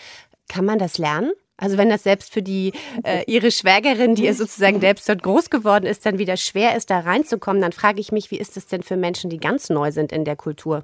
kann 0.49 0.65
man 0.65 0.79
das 0.79 0.97
lernen? 0.97 1.33
Also 1.57 1.77
wenn 1.77 1.89
das 1.89 2.03
selbst 2.03 2.33
für 2.33 2.41
die 2.41 2.73
äh, 3.03 3.23
ihre 3.27 3.51
Schwägerin, 3.51 4.15
die 4.15 4.25
ihr 4.25 4.33
sozusagen 4.33 4.79
selbst 4.79 5.07
dort 5.07 5.21
groß 5.21 5.49
geworden 5.49 5.85
ist, 5.85 6.05
dann 6.05 6.17
wieder 6.17 6.35
schwer 6.35 6.75
ist, 6.75 6.89
da 6.89 6.99
reinzukommen, 6.99 7.61
dann 7.61 7.71
frage 7.71 8.01
ich 8.01 8.11
mich, 8.11 8.31
wie 8.31 8.39
ist 8.39 8.57
es 8.57 8.65
denn 8.65 8.81
für 8.81 8.97
Menschen, 8.97 9.29
die 9.29 9.37
ganz 9.37 9.69
neu 9.69 9.91
sind 9.91 10.11
in 10.11 10.25
der 10.25 10.35
Kultur? 10.35 10.83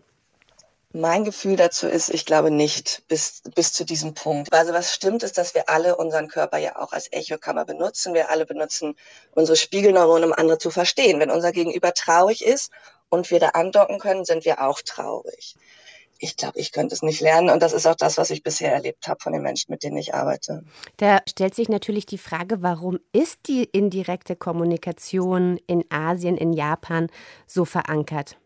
Mein 0.91 1.23
Gefühl 1.23 1.55
dazu 1.55 1.87
ist, 1.87 2.09
ich 2.09 2.25
glaube 2.25 2.49
nicht 2.49 3.03
bis, 3.07 3.43
bis 3.53 3.73
zu 3.73 3.85
diesem 3.85 4.15
Punkt. 4.15 4.51
Also 4.53 4.73
was 4.73 4.93
stimmt 4.93 5.21
ist, 5.21 5.37
dass 5.37 5.53
wir 5.53 5.69
alle 5.69 5.95
unseren 5.97 6.27
Körper 6.27 6.57
ja 6.57 6.77
auch 6.77 6.93
als 6.93 7.11
Echokammer 7.11 7.65
benutzen. 7.65 8.15
Wir 8.15 8.31
alle 8.31 8.47
benutzen 8.47 8.95
unsere 9.35 9.55
Spiegelneurone, 9.55 10.25
um 10.25 10.33
andere 10.33 10.57
zu 10.57 10.71
verstehen. 10.71 11.19
Wenn 11.19 11.29
unser 11.29 11.51
Gegenüber 11.51 11.93
traurig 11.93 12.43
ist 12.43 12.71
und 13.09 13.29
wir 13.29 13.39
da 13.39 13.49
andocken 13.49 13.99
können, 13.99 14.25
sind 14.25 14.45
wir 14.45 14.61
auch 14.61 14.81
traurig 14.81 15.55
ich 16.19 16.35
glaube, 16.35 16.59
ich 16.59 16.71
könnte 16.71 16.93
es 16.93 17.01
nicht 17.01 17.21
lernen. 17.21 17.49
Und 17.49 17.63
das 17.63 17.73
ist 17.73 17.87
auch 17.87 17.95
das, 17.95 18.17
was 18.17 18.29
ich 18.29 18.43
bisher 18.43 18.73
erlebt 18.73 19.07
habe 19.07 19.21
von 19.21 19.33
den 19.33 19.41
Menschen, 19.41 19.71
mit 19.71 19.83
denen 19.83 19.97
ich 19.97 20.13
arbeite. 20.13 20.63
Da 20.97 21.19
stellt 21.27 21.55
sich 21.55 21.69
natürlich 21.69 22.05
die 22.05 22.17
Frage, 22.17 22.61
warum 22.61 22.99
ist 23.13 23.39
die 23.47 23.63
indirekte 23.63 24.35
Kommunikation 24.35 25.59
in 25.65 25.85
Asien, 25.89 26.37
in 26.37 26.53
Japan 26.53 27.07
so 27.47 27.65
verankert? 27.65 28.37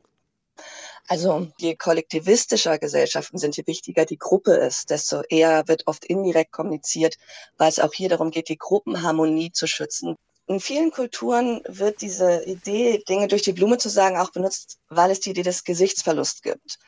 Also 1.07 1.47
je 1.57 1.75
kollektivistischer 1.75 2.77
Gesellschaften 2.77 3.37
sind, 3.37 3.57
je 3.57 3.67
wichtiger 3.67 4.05
die 4.05 4.17
Gruppe 4.17 4.53
ist, 4.53 4.89
desto 4.89 5.21
eher 5.27 5.67
wird 5.67 5.87
oft 5.87 6.05
indirekt 6.05 6.51
kommuniziert, 6.51 7.17
weil 7.57 7.69
es 7.69 7.79
auch 7.79 7.91
hier 7.91 8.07
darum 8.07 8.31
geht, 8.31 8.49
die 8.49 8.57
Gruppenharmonie 8.57 9.51
zu 9.51 9.67
schützen. 9.67 10.15
In 10.45 10.59
vielen 10.59 10.91
Kulturen 10.91 11.61
wird 11.67 12.01
diese 12.01 12.43
Idee, 12.45 13.03
Dinge 13.07 13.27
durch 13.27 13.41
die 13.41 13.53
Blume 13.53 13.77
zu 13.77 13.89
sagen, 13.89 14.17
auch 14.17 14.31
benutzt, 14.31 14.77
weil 14.89 15.09
es 15.11 15.21
die 15.21 15.31
Idee 15.31 15.43
des 15.43 15.63
Gesichtsverlusts 15.63 16.41
gibt. 16.41 16.79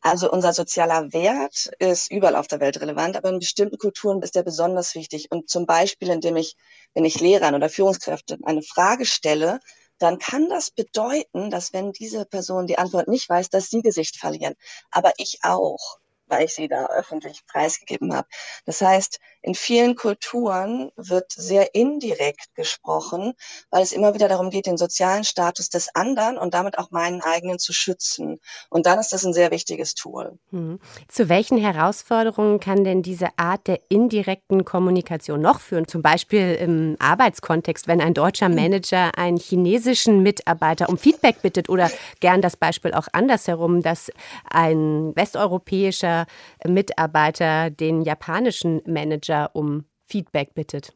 Also 0.00 0.30
unser 0.30 0.52
sozialer 0.52 1.12
Wert 1.12 1.70
ist 1.78 2.10
überall 2.10 2.36
auf 2.36 2.46
der 2.46 2.60
Welt 2.60 2.80
relevant, 2.80 3.16
aber 3.16 3.30
in 3.30 3.40
bestimmten 3.40 3.78
Kulturen 3.78 4.22
ist 4.22 4.36
er 4.36 4.42
besonders 4.44 4.94
wichtig. 4.94 5.30
Und 5.30 5.50
zum 5.50 5.66
Beispiel, 5.66 6.08
indem 6.08 6.36
ich, 6.36 6.56
wenn 6.94 7.04
ich 7.04 7.20
Lehrern 7.20 7.54
oder 7.54 7.68
Führungskräfte 7.68 8.38
eine 8.44 8.62
Frage 8.62 9.04
stelle, 9.06 9.60
dann 9.98 10.18
kann 10.18 10.48
das 10.48 10.70
bedeuten, 10.70 11.50
dass 11.50 11.72
wenn 11.72 11.92
diese 11.92 12.24
Person 12.24 12.66
die 12.66 12.78
Antwort 12.78 13.08
nicht 13.08 13.28
weiß, 13.28 13.50
dass 13.50 13.70
sie 13.70 13.82
Gesicht 13.82 14.16
verlieren. 14.16 14.54
Aber 14.90 15.12
ich 15.16 15.40
auch 15.42 15.98
weil 16.28 16.44
ich 16.44 16.54
sie 16.54 16.68
da 16.68 16.86
öffentlich 16.86 17.46
preisgegeben 17.46 18.14
habe. 18.14 18.28
Das 18.66 18.80
heißt, 18.80 19.20
in 19.42 19.54
vielen 19.54 19.94
Kulturen 19.94 20.90
wird 20.96 21.32
sehr 21.32 21.74
indirekt 21.74 22.54
gesprochen, 22.54 23.34
weil 23.70 23.82
es 23.82 23.92
immer 23.92 24.14
wieder 24.14 24.28
darum 24.28 24.50
geht, 24.50 24.66
den 24.66 24.76
sozialen 24.76 25.24
Status 25.24 25.68
des 25.68 25.94
anderen 25.94 26.36
und 26.38 26.54
damit 26.54 26.76
auch 26.76 26.90
meinen 26.90 27.22
eigenen 27.22 27.58
zu 27.58 27.72
schützen. 27.72 28.40
Und 28.68 28.86
dann 28.86 28.98
ist 28.98 29.12
das 29.12 29.24
ein 29.24 29.32
sehr 29.32 29.50
wichtiges 29.50 29.94
Tool. 29.94 30.38
Mhm. 30.50 30.80
Zu 31.06 31.28
welchen 31.28 31.56
Herausforderungen 31.56 32.60
kann 32.60 32.84
denn 32.84 33.02
diese 33.02 33.28
Art 33.36 33.66
der 33.68 33.80
indirekten 33.88 34.64
Kommunikation 34.64 35.40
noch 35.40 35.60
führen? 35.60 35.86
Zum 35.86 36.02
Beispiel 36.02 36.54
im 36.54 36.96
Arbeitskontext, 36.98 37.86
wenn 37.86 38.00
ein 38.00 38.14
deutscher 38.14 38.48
Manager 38.48 39.16
einen 39.16 39.38
chinesischen 39.38 40.22
Mitarbeiter 40.22 40.88
um 40.88 40.98
Feedback 40.98 41.42
bittet 41.42 41.68
oder 41.68 41.90
gern 42.20 42.42
das 42.42 42.56
Beispiel 42.56 42.92
auch 42.92 43.06
andersherum, 43.12 43.82
dass 43.82 44.10
ein 44.50 45.14
westeuropäischer 45.14 46.17
Mitarbeiter 46.64 47.70
den 47.70 48.02
japanischen 48.02 48.80
Manager 48.86 49.50
um 49.54 49.84
Feedback 50.06 50.54
bittet? 50.54 50.92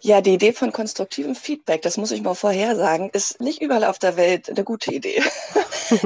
Ja, 0.00 0.20
die 0.20 0.34
Idee 0.34 0.52
von 0.52 0.72
konstruktivem 0.72 1.34
Feedback, 1.34 1.82
das 1.82 1.96
muss 1.96 2.10
ich 2.10 2.22
mal 2.22 2.34
vorher 2.34 2.76
sagen, 2.76 3.10
ist 3.12 3.40
nicht 3.40 3.62
überall 3.62 3.84
auf 3.84 3.98
der 3.98 4.16
Welt 4.16 4.48
eine 4.50 4.64
gute 4.64 4.92
Idee. 4.92 5.22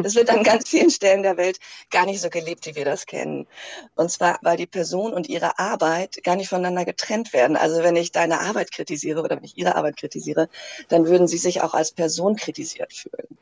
Es 0.05 0.15
wird 0.15 0.31
an 0.31 0.45
ganz 0.45 0.69
vielen 0.69 0.91
Stellen 0.91 1.25
der 1.25 1.37
Welt 1.37 1.59
gar 1.91 2.07
nicht 2.07 2.21
so 2.21 2.31
gelebt, 2.31 2.67
wie 2.67 2.77
wir 2.77 2.85
das 2.85 3.07
kennen. 3.07 3.49
Und 3.97 4.13
zwar, 4.13 4.39
weil 4.43 4.57
die 4.57 4.67
Person 4.69 5.13
und 5.13 5.29
ihre 5.29 5.59
Arbeit 5.59 6.23
gar 6.23 6.37
nicht 6.37 6.49
voneinander 6.51 6.85
getrennt 6.85 7.33
werden. 7.33 7.57
Also 7.57 7.83
wenn 7.83 7.97
ich 7.97 8.13
deine 8.13 8.41
Arbeit 8.41 8.71
kritisiere 8.71 9.23
oder 9.23 9.37
wenn 9.37 9.45
ich 9.45 9.59
ihre 9.59 9.75
Arbeit 9.75 9.97
kritisiere, 9.97 10.49
dann 10.89 11.07
würden 11.07 11.27
sie 11.27 11.39
sich 11.39 11.63
auch 11.63 11.75
als 11.75 11.91
Person 11.91 12.37
kritisiert 12.37 12.93
fühlen. 12.93 13.37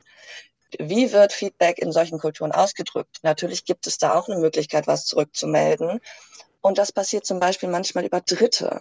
Wie 0.78 1.12
wird 1.12 1.32
Feedback 1.32 1.78
in 1.78 1.92
solchen 1.92 2.18
Kulturen 2.18 2.52
ausgedrückt? 2.52 3.18
Natürlich 3.22 3.64
gibt 3.64 3.86
es 3.86 3.98
da 3.98 4.14
auch 4.14 4.28
eine 4.28 4.40
Möglichkeit, 4.40 4.86
was 4.86 5.06
zurückzumelden. 5.06 6.00
Und 6.60 6.78
das 6.78 6.92
passiert 6.92 7.26
zum 7.26 7.40
Beispiel 7.40 7.68
manchmal 7.68 8.04
über 8.04 8.20
Dritte. 8.20 8.80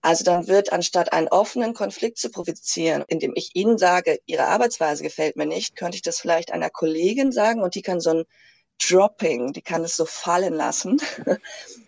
Also 0.00 0.24
dann 0.24 0.48
wird 0.48 0.72
anstatt 0.72 1.12
einen 1.12 1.28
offenen 1.28 1.74
Konflikt 1.74 2.18
zu 2.18 2.30
provozieren, 2.30 3.04
indem 3.06 3.32
ich 3.36 3.54
Ihnen 3.54 3.78
sage, 3.78 4.18
Ihre 4.26 4.46
Arbeitsweise 4.46 5.04
gefällt 5.04 5.36
mir 5.36 5.46
nicht, 5.46 5.76
könnte 5.76 5.96
ich 5.96 6.02
das 6.02 6.18
vielleicht 6.18 6.52
einer 6.52 6.70
Kollegin 6.70 7.30
sagen 7.30 7.62
und 7.62 7.76
die 7.76 7.82
kann 7.82 8.00
so 8.00 8.10
ein 8.10 8.24
Dropping, 8.84 9.52
die 9.52 9.62
kann 9.62 9.84
es 9.84 9.96
so 9.96 10.04
fallen 10.06 10.54
lassen. 10.54 11.00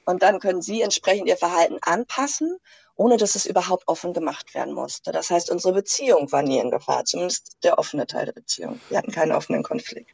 Und 0.04 0.23
dann 0.23 0.38
können 0.38 0.62
Sie 0.62 0.83
entsprechend 0.83 1.28
Ihr 1.28 1.37
Verhalten 1.37 1.78
anpassen, 1.81 2.59
ohne 2.96 3.16
dass 3.16 3.34
es 3.34 3.46
überhaupt 3.46 3.88
offen 3.88 4.12
gemacht 4.12 4.54
werden 4.54 4.74
musste. 4.74 5.12
Das 5.12 5.30
heißt, 5.30 5.50
unsere 5.50 5.74
Beziehung 5.74 6.30
war 6.32 6.42
nie 6.42 6.58
in 6.58 6.70
Gefahr, 6.70 7.04
zumindest 7.04 7.56
der 7.62 7.78
offene 7.78 8.06
Teil 8.06 8.26
der 8.26 8.32
Beziehung. 8.32 8.80
Wir 8.88 8.98
hatten 8.98 9.12
keinen 9.12 9.32
offenen 9.32 9.62
Konflikt. 9.62 10.10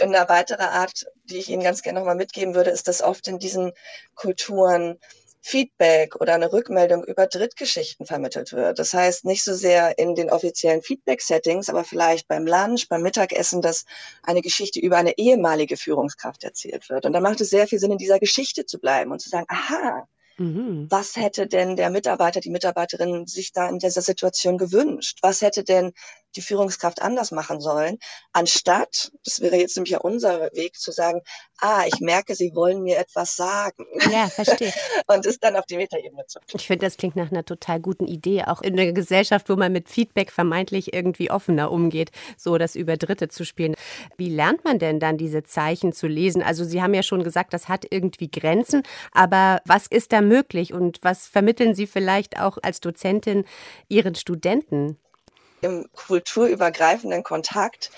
Und 0.00 0.14
eine 0.14 0.28
weitere 0.28 0.62
Art, 0.62 1.06
die 1.24 1.38
ich 1.38 1.48
Ihnen 1.48 1.62
ganz 1.62 1.82
gerne 1.82 1.98
nochmal 1.98 2.16
mitgeben 2.16 2.54
würde, 2.54 2.70
ist, 2.70 2.86
dass 2.86 3.02
oft 3.02 3.26
in 3.28 3.38
diesen 3.38 3.72
Kulturen 4.14 4.98
Feedback 5.46 6.16
oder 6.16 6.34
eine 6.34 6.52
Rückmeldung 6.52 7.04
über 7.04 7.28
Drittgeschichten 7.28 8.04
vermittelt 8.04 8.52
wird. 8.52 8.80
Das 8.80 8.92
heißt, 8.92 9.24
nicht 9.24 9.44
so 9.44 9.54
sehr 9.54 9.96
in 9.96 10.16
den 10.16 10.28
offiziellen 10.28 10.82
Feedback-Settings, 10.82 11.68
aber 11.70 11.84
vielleicht 11.84 12.26
beim 12.26 12.46
Lunch, 12.46 12.88
beim 12.88 13.02
Mittagessen, 13.02 13.62
dass 13.62 13.84
eine 14.24 14.42
Geschichte 14.42 14.80
über 14.80 14.96
eine 14.96 15.16
ehemalige 15.18 15.76
Führungskraft 15.76 16.42
erzählt 16.42 16.90
wird. 16.90 17.06
Und 17.06 17.12
da 17.12 17.20
macht 17.20 17.40
es 17.40 17.50
sehr 17.50 17.68
viel 17.68 17.78
Sinn, 17.78 17.92
in 17.92 17.98
dieser 17.98 18.18
Geschichte 18.18 18.66
zu 18.66 18.80
bleiben 18.80 19.12
und 19.12 19.20
zu 19.20 19.28
sagen, 19.28 19.46
aha, 19.48 20.08
Mhm. 20.38 20.86
Was 20.90 21.16
hätte 21.16 21.46
denn 21.46 21.76
der 21.76 21.88
Mitarbeiter, 21.90 22.40
die 22.40 22.50
Mitarbeiterin 22.50 23.26
sich 23.26 23.52
da 23.52 23.68
in 23.68 23.78
dieser 23.78 24.02
Situation 24.02 24.58
gewünscht? 24.58 25.18
Was 25.22 25.40
hätte 25.40 25.64
denn 25.64 25.92
die 26.36 26.42
Führungskraft 26.42 27.02
anders 27.02 27.32
machen 27.32 27.60
sollen, 27.60 27.98
anstatt, 28.32 29.10
das 29.24 29.40
wäre 29.40 29.56
jetzt 29.56 29.76
nämlich 29.76 29.92
ja 29.92 29.98
unser 29.98 30.50
Weg, 30.52 30.76
zu 30.76 30.92
sagen, 30.92 31.22
ah, 31.60 31.84
ich 31.86 32.00
merke, 32.00 32.34
Sie 32.34 32.54
wollen 32.54 32.82
mir 32.82 32.98
etwas 32.98 33.36
sagen. 33.36 33.86
Ja, 34.10 34.28
verstehe. 34.28 34.72
Und 35.06 35.24
es 35.26 35.38
dann 35.38 35.56
auf 35.56 35.66
die 35.66 35.76
Metaebene 35.76 36.26
zu 36.26 36.38
Ich 36.54 36.66
finde, 36.66 36.86
das 36.86 36.96
klingt 36.96 37.16
nach 37.16 37.30
einer 37.30 37.44
total 37.44 37.80
guten 37.80 38.06
Idee, 38.06 38.44
auch 38.44 38.62
in 38.62 38.78
einer 38.78 38.92
Gesellschaft, 38.92 39.48
wo 39.48 39.56
man 39.56 39.72
mit 39.72 39.88
Feedback 39.88 40.30
vermeintlich 40.30 40.92
irgendwie 40.92 41.30
offener 41.30 41.70
umgeht, 41.70 42.10
so 42.36 42.58
das 42.58 42.76
über 42.76 42.96
Dritte 42.96 43.28
zu 43.28 43.44
spielen. 43.44 43.74
Wie 44.16 44.28
lernt 44.28 44.64
man 44.64 44.78
denn 44.78 45.00
dann 45.00 45.16
diese 45.16 45.42
Zeichen 45.42 45.92
zu 45.92 46.06
lesen? 46.06 46.42
Also 46.42 46.64
Sie 46.64 46.82
haben 46.82 46.94
ja 46.94 47.02
schon 47.02 47.24
gesagt, 47.24 47.52
das 47.52 47.68
hat 47.68 47.86
irgendwie 47.90 48.30
Grenzen, 48.30 48.82
aber 49.12 49.60
was 49.64 49.86
ist 49.86 50.12
da 50.12 50.20
möglich 50.20 50.72
und 50.72 50.98
was 51.02 51.26
vermitteln 51.26 51.74
Sie 51.74 51.86
vielleicht 51.86 52.40
auch 52.40 52.58
als 52.62 52.80
Dozentin 52.80 53.44
Ihren 53.88 54.14
Studenten? 54.14 54.98
Im 55.62 55.86
kulturübergreifenden 55.92 57.22
Kontakt 57.22 57.90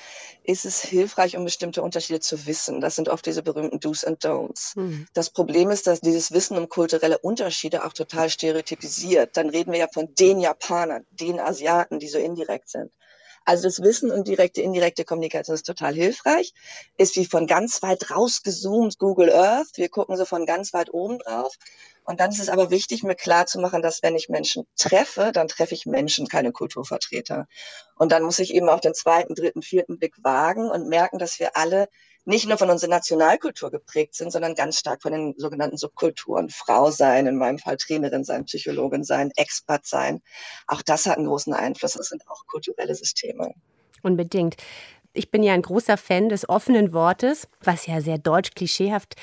ist 0.45 0.65
es 0.65 0.81
hilfreich, 0.81 1.37
um 1.37 1.45
bestimmte 1.45 1.83
Unterschiede 1.83 2.21
zu 2.21 2.47
wissen. 2.47 2.81
Das 2.81 2.97
sind 2.97 3.11
oft 3.11 3.27
diese 3.27 3.43
berühmten 3.43 3.81
Do's 3.81 4.05
and 4.05 4.25
Don'ts. 4.25 4.79
Mhm. 4.79 5.07
Das 5.13 5.29
Problem 5.29 5.71
ist, 5.71 5.87
dass 5.87 6.01
dieses 6.01 6.33
Wissen 6.33 6.57
um 6.57 6.69
kulturelle 6.69 7.19
Unterschiede 7.19 7.85
auch 7.85 7.93
total 7.93 8.31
stereotypisiert. 8.31 9.37
Dann 9.37 9.51
reden 9.51 9.73
wir 9.73 9.81
ja 9.81 9.89
von 9.93 10.15
den 10.15 10.41
Japanern, 10.41 11.05
den 11.11 11.39
Asiaten, 11.39 11.99
die 11.99 12.09
so 12.09 12.19
indirekt 12.19 12.71
sind. 12.71 12.91
Also 13.49 13.63
das 13.63 13.81
Wissen 13.81 14.11
um 14.11 14.25
direkte, 14.25 14.61
indirekte 14.61 15.07
Kommunikation 15.07 15.55
ist 15.55 15.65
total 15.65 15.95
hilfreich. 15.95 16.53
Ist 16.99 17.17
wie 17.17 17.25
von 17.25 17.47
ganz 17.47 17.83
weit 17.83 18.11
rausgezoomt 18.11 18.99
Google 18.99 19.33
Earth. 19.33 19.69
Wir 19.77 19.89
gucken 19.89 20.19
so 20.19 20.27
von 20.27 20.45
ganz 20.45 20.75
weit 20.75 20.93
oben 20.93 21.19
drauf. 21.19 21.55
Und 22.05 22.21
dann 22.21 22.31
ist 22.31 22.41
es 22.41 22.51
aber 22.51 22.69
wichtig, 22.69 23.05
mir 23.05 23.15
klar 23.15 23.47
zu 23.47 23.59
machen, 23.59 23.81
dass 23.81 24.03
wenn 24.03 24.17
ich 24.17 24.29
Menschen 24.29 24.67
treffe, 24.77 25.33
dann 25.33 25.49
treffe 25.49 25.73
ich 25.73 25.87
Menschen, 25.87 26.29
keine 26.29 26.53
Kulturvertreter. 26.53 27.47
Und 27.97 28.13
dann 28.13 28.23
muss 28.23 28.39
ich 28.39 28.53
eben 28.53 28.69
auch 28.69 28.81
den 28.81 28.93
zweiten, 28.93 29.35
dritten, 29.35 29.63
vierten 29.63 29.99
Blick 29.99 30.17
wagen 30.23 30.71
und 30.71 30.87
merken, 30.87 31.19
dass 31.19 31.41
wir 31.41 31.57
alle 31.57 31.89
nicht 32.29 32.47
nur 32.47 32.59
von 32.59 32.69
unserer 32.69 32.91
Nationalkultur 32.91 33.71
geprägt 33.71 34.15
sind, 34.15 34.31
sondern 34.31 34.55
ganz 34.55 34.79
stark 34.79 35.01
von 35.01 35.13
den 35.13 35.35
sogenannten 35.39 35.79
Subkulturen. 35.79 36.51
Frau 36.51 36.91
sein, 36.91 37.27
in 37.27 37.39
meinem 37.39 37.59
Fall 37.59 37.79
Trainerin 37.79 38.23
sein, 38.23 38.45
Psychologin 38.45 39.03
sein, 39.03 39.31
Expert 39.37 39.87
sein. 39.87 40.21
Auch 40.67 40.83
das 40.83 41.07
hat 41.07 41.17
einen 41.17 41.27
großen 41.27 41.55
Einfluss. 41.55 41.95
Das 41.95 42.09
sind 42.09 42.29
auch 42.29 42.47
kulturelle 42.47 42.95
Systeme. 42.95 43.55
Unbedingt. 44.03 44.57
Ich 45.19 45.33
bin 45.33 45.43
ja 45.43 45.53
ein 45.53 45.63
großer 45.63 45.97
Fan 45.97 46.29
des 46.29 46.49
offenen 46.49 46.93
Wortes, 46.93 47.49
was 47.63 47.87
ja 47.87 48.01
sehr 48.01 48.19
deutsch 48.19 48.53
klischeehaft 48.55 49.17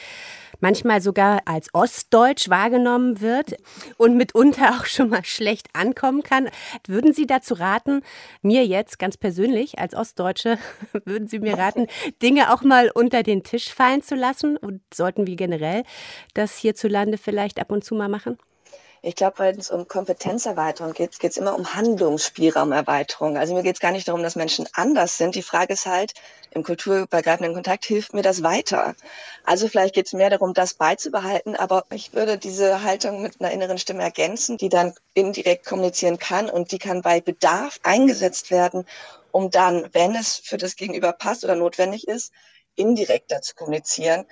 manchmal 0.60 1.02
sogar 1.02 1.41
als 1.46 1.74
ostdeutsch 1.74 2.50
wahrgenommen 2.50 3.22
wird 3.22 3.56
und 3.98 4.17
mitunter 4.17 4.72
auch 4.80 4.86
schon 4.86 5.10
mal 5.10 5.24
schlecht 5.26 5.67
ankommen 5.74 6.24
kann. 6.24 6.50
Würden 6.88 7.13
Sie 7.13 7.26
dazu 7.26 7.56
raten, 7.56 8.02
mir 8.41 8.65
jetzt 8.65 9.00
ganz 9.00 9.17
persönlich 9.17 9.80
als 9.80 9.96
Ostdeutsche, 9.96 10.58
würden 11.06 11.28
Sie 11.28 11.39
mir 11.39 11.58
raten, 11.58 11.88
Dinge 12.22 12.54
auch 12.54 12.62
mal 12.62 12.89
unter 12.93 13.24
den 13.24 13.43
Tisch 13.43 13.74
fallen 13.74 14.02
zu 14.02 14.15
lassen? 14.15 14.58
Und 14.58 14.82
sollten 14.93 15.28
wir 15.28 15.36
generell 15.36 15.84
das 16.34 16.58
hierzulande 16.58 17.17
vielleicht 17.17 17.60
ab 17.60 17.72
und 17.72 17.84
zu 17.84 17.96
mal 17.96 18.10
machen? 18.10 18.38
Ich 19.08 19.15
glaube, 19.15 19.38
wenn 19.38 19.60
es 19.60 19.70
um 19.70 19.88
Kompetenzerweiterung 19.88 20.94
geht, 20.94 21.20
geht 21.20 21.30
es 21.30 21.38
immer 21.38 21.54
um 21.56 21.76
Handlungsspielraumerweiterung. 21.76 23.38
Also 23.38 23.54
mir 23.54 23.62
geht 23.62 23.76
es 23.76 23.80
gar 23.80 23.91
nicht 23.91 24.08
darum, 24.08 24.24
dass 24.24 24.36
Menschen 24.36 24.68
anders 24.74 25.20
sind. 25.20 25.36
Die 25.36 25.44
Frage 25.44 25.74
ist 25.74 25.86
halt, 25.86 26.15
im 26.50 26.63
kulturübergreifenden 26.63 27.54
Kontakt 27.54 27.86
hilft 27.86 28.15
mir 28.15 28.24
das 28.24 28.41
weiter. 28.41 28.96
Also 29.44 29.68
vielleicht 29.68 29.94
geht 29.94 30.08
es 30.08 30.13
mehr 30.13 30.32
darum, 30.32 30.56
das 30.56 30.74
beizubehalten, 30.74 31.56
aber 31.56 31.86
ich 31.91 32.15
würde 32.15 32.39
diese 32.39 32.82
Haltung 32.82 33.22
mit 33.22 33.39
einer 33.39 33.52
inneren 33.52 33.78
Stimme 33.78 34.02
ergänzen, 34.02 34.58
die 34.58 34.70
dann 34.70 34.96
indirekt 35.13 35.68
kommunizieren 35.68 36.18
kann 36.18 36.50
und 36.50 36.72
die 36.72 36.80
kann 36.80 37.04
bei 37.04 37.22
Bedarf 37.22 37.80
eingesetzt 37.84 38.50
werden, 38.50 38.88
um 39.30 39.52
dann, 39.52 39.88
wenn 39.94 40.15
es 40.15 40.38
für 40.38 40.58
das 40.58 40.78
Gegenüber 40.78 41.13
passt 41.13 41.44
oder 41.44 41.56
notwendig 41.56 42.08
ist, 42.08 42.34
indirekter 42.74 43.44
zu 43.44 43.54
kommunizieren, 43.54 44.26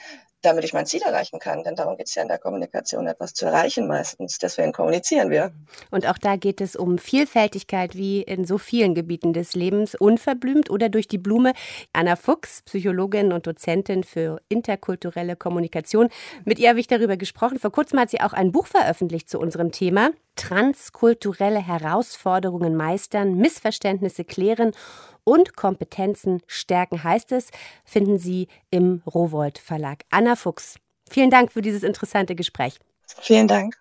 damit 0.44 0.64
ich 0.64 0.74
mein 0.74 0.86
Ziel 0.86 1.02
erreichen 1.02 1.40
kann. 1.40 1.64
Denn 1.64 1.76
darum 1.76 1.98
geht 1.98 2.08
es 2.08 2.16
ja 2.16 2.22
in 2.22 2.28
der 2.28 2.38
Kommunikation, 2.38 3.08
etwas 3.08 3.34
zu 3.34 3.46
erreichen 3.46 3.88
meistens. 3.88 4.38
Deswegen 4.38 4.72
kommunizieren 4.72 5.30
wir. 5.30 5.52
Und 5.90 6.08
auch 6.08 6.18
da 6.18 6.36
geht 6.36 6.62
es 6.62 6.76
um 6.76 6.98
Vielfältigkeit 6.98 7.96
wie 7.96 8.22
in 8.22 8.46
so 8.46 8.58
vielen 8.58 8.94
Gebieten 8.94 9.34
des 9.34 9.56
Lebens, 9.56 9.96
unverblümt 9.96 10.70
oder 10.70 10.90
durch 10.90 11.08
die 11.08 11.18
Blume. 11.18 11.54
Anna 11.94 12.16
Fuchs, 12.16 12.62
Psychologin 12.64 13.32
und 13.32 13.48
Dozentin 13.48 14.04
für 14.04 14.42
interkulturelle 14.50 15.36
Kommunikation. 15.36 16.10
Mit 16.46 16.60
ihr 16.60 16.70
habe 16.70 16.80
ich 16.80 16.88
darüber 16.88 17.18
gesprochen. 17.18 17.60
Vor 17.60 17.72
kurzem 17.72 18.00
hat 18.00 18.10
sie 18.10 18.22
auch 18.22 18.34
ein 18.34 18.52
Buch 18.52 18.68
veröffentlicht 18.68 19.30
zu 19.30 19.40
unserem 19.40 19.72
Thema. 19.72 20.12
Transkulturelle 20.36 21.66
Herausforderungen 21.66 22.76
meistern, 22.76 23.36
Missverständnisse 23.36 24.24
klären 24.24 24.72
und 25.24 25.56
Kompetenzen 25.56 26.42
stärken, 26.48 27.04
heißt 27.04 27.32
es, 27.32 27.50
finden 27.86 28.18
Sie 28.18 28.48
im 28.70 29.02
Rowold 29.06 29.58
Verlag. 29.58 30.04
Anna 30.10 30.36
Fuchs, 30.36 30.76
vielen 31.10 31.30
Dank 31.30 31.52
für 31.52 31.62
dieses 31.62 31.84
interessante 31.84 32.36
Gespräch. 32.36 32.80
Vielen 33.22 33.48
Dank. 33.48 33.78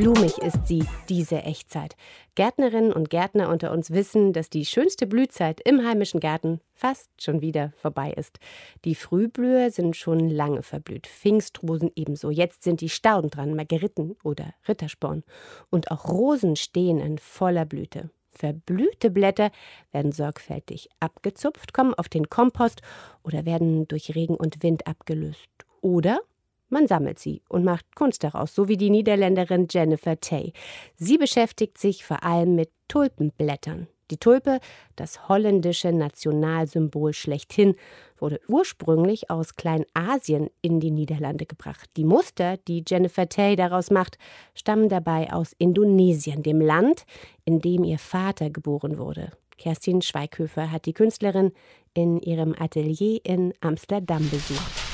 Blumig 0.00 0.38
ist 0.38 0.66
sie, 0.66 0.82
diese 1.10 1.42
Echtzeit. 1.42 1.94
Gärtnerinnen 2.34 2.90
und 2.90 3.10
Gärtner 3.10 3.50
unter 3.50 3.70
uns 3.70 3.90
wissen, 3.90 4.32
dass 4.32 4.48
die 4.48 4.64
schönste 4.64 5.06
Blühzeit 5.06 5.60
im 5.60 5.86
heimischen 5.86 6.20
Garten 6.20 6.62
fast 6.72 7.10
schon 7.20 7.42
wieder 7.42 7.74
vorbei 7.76 8.10
ist. 8.10 8.38
Die 8.86 8.94
Frühblüher 8.94 9.70
sind 9.70 9.94
schon 9.94 10.30
lange 10.30 10.62
verblüht, 10.62 11.06
Pfingstrosen 11.06 11.90
ebenso. 11.96 12.30
Jetzt 12.30 12.62
sind 12.62 12.80
die 12.80 12.88
Stauden 12.88 13.28
dran, 13.28 13.54
Margeriten 13.54 14.16
oder 14.24 14.54
Rittersporn. 14.66 15.22
Und 15.68 15.90
auch 15.90 16.08
Rosen 16.08 16.56
stehen 16.56 16.98
in 16.98 17.18
voller 17.18 17.66
Blüte. 17.66 18.08
Verblühte 18.30 19.10
Blätter 19.10 19.50
werden 19.92 20.12
sorgfältig 20.12 20.88
abgezupft, 21.00 21.74
kommen 21.74 21.92
auf 21.92 22.08
den 22.08 22.30
Kompost 22.30 22.80
oder 23.22 23.44
werden 23.44 23.86
durch 23.86 24.14
Regen 24.14 24.36
und 24.36 24.62
Wind 24.62 24.86
abgelöst. 24.86 25.50
Oder 25.82 26.20
man 26.70 26.86
sammelt 26.86 27.18
sie 27.18 27.42
und 27.48 27.64
macht 27.64 27.94
Kunst 27.94 28.24
daraus, 28.24 28.54
so 28.54 28.68
wie 28.68 28.76
die 28.76 28.90
Niederländerin 28.90 29.66
Jennifer 29.70 30.18
Tay. 30.18 30.52
Sie 30.96 31.18
beschäftigt 31.18 31.78
sich 31.78 32.04
vor 32.04 32.24
allem 32.24 32.54
mit 32.54 32.70
Tulpenblättern. 32.88 33.88
Die 34.10 34.16
Tulpe, 34.16 34.58
das 34.96 35.28
holländische 35.28 35.92
Nationalsymbol 35.92 37.12
schlechthin, 37.12 37.76
wurde 38.18 38.40
ursprünglich 38.48 39.30
aus 39.30 39.54
Kleinasien 39.54 40.50
in 40.62 40.80
die 40.80 40.90
Niederlande 40.90 41.46
gebracht. 41.46 41.88
Die 41.96 42.04
Muster, 42.04 42.56
die 42.56 42.82
Jennifer 42.86 43.28
Tay 43.28 43.54
daraus 43.54 43.90
macht, 43.90 44.18
stammen 44.54 44.88
dabei 44.88 45.32
aus 45.32 45.52
Indonesien, 45.58 46.42
dem 46.42 46.60
Land, 46.60 47.04
in 47.44 47.60
dem 47.60 47.84
ihr 47.84 47.98
Vater 47.98 48.50
geboren 48.50 48.98
wurde. 48.98 49.30
Kerstin 49.58 50.02
Schweighöfer 50.02 50.72
hat 50.72 50.86
die 50.86 50.94
Künstlerin 50.94 51.52
in 51.94 52.20
ihrem 52.20 52.54
Atelier 52.58 53.20
in 53.24 53.52
Amsterdam 53.60 54.28
besucht. 54.30 54.89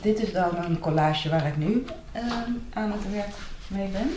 Dit 0.00 0.22
is 0.22 0.32
dan 0.32 0.56
een 0.64 0.78
collage 0.78 1.28
waar 1.28 1.46
ik 1.46 1.56
nu 1.56 1.84
uh, 2.16 2.22
aan 2.72 2.92
het 2.92 3.10
werk 3.12 3.34
mee 3.66 3.88
ben. 3.88 4.10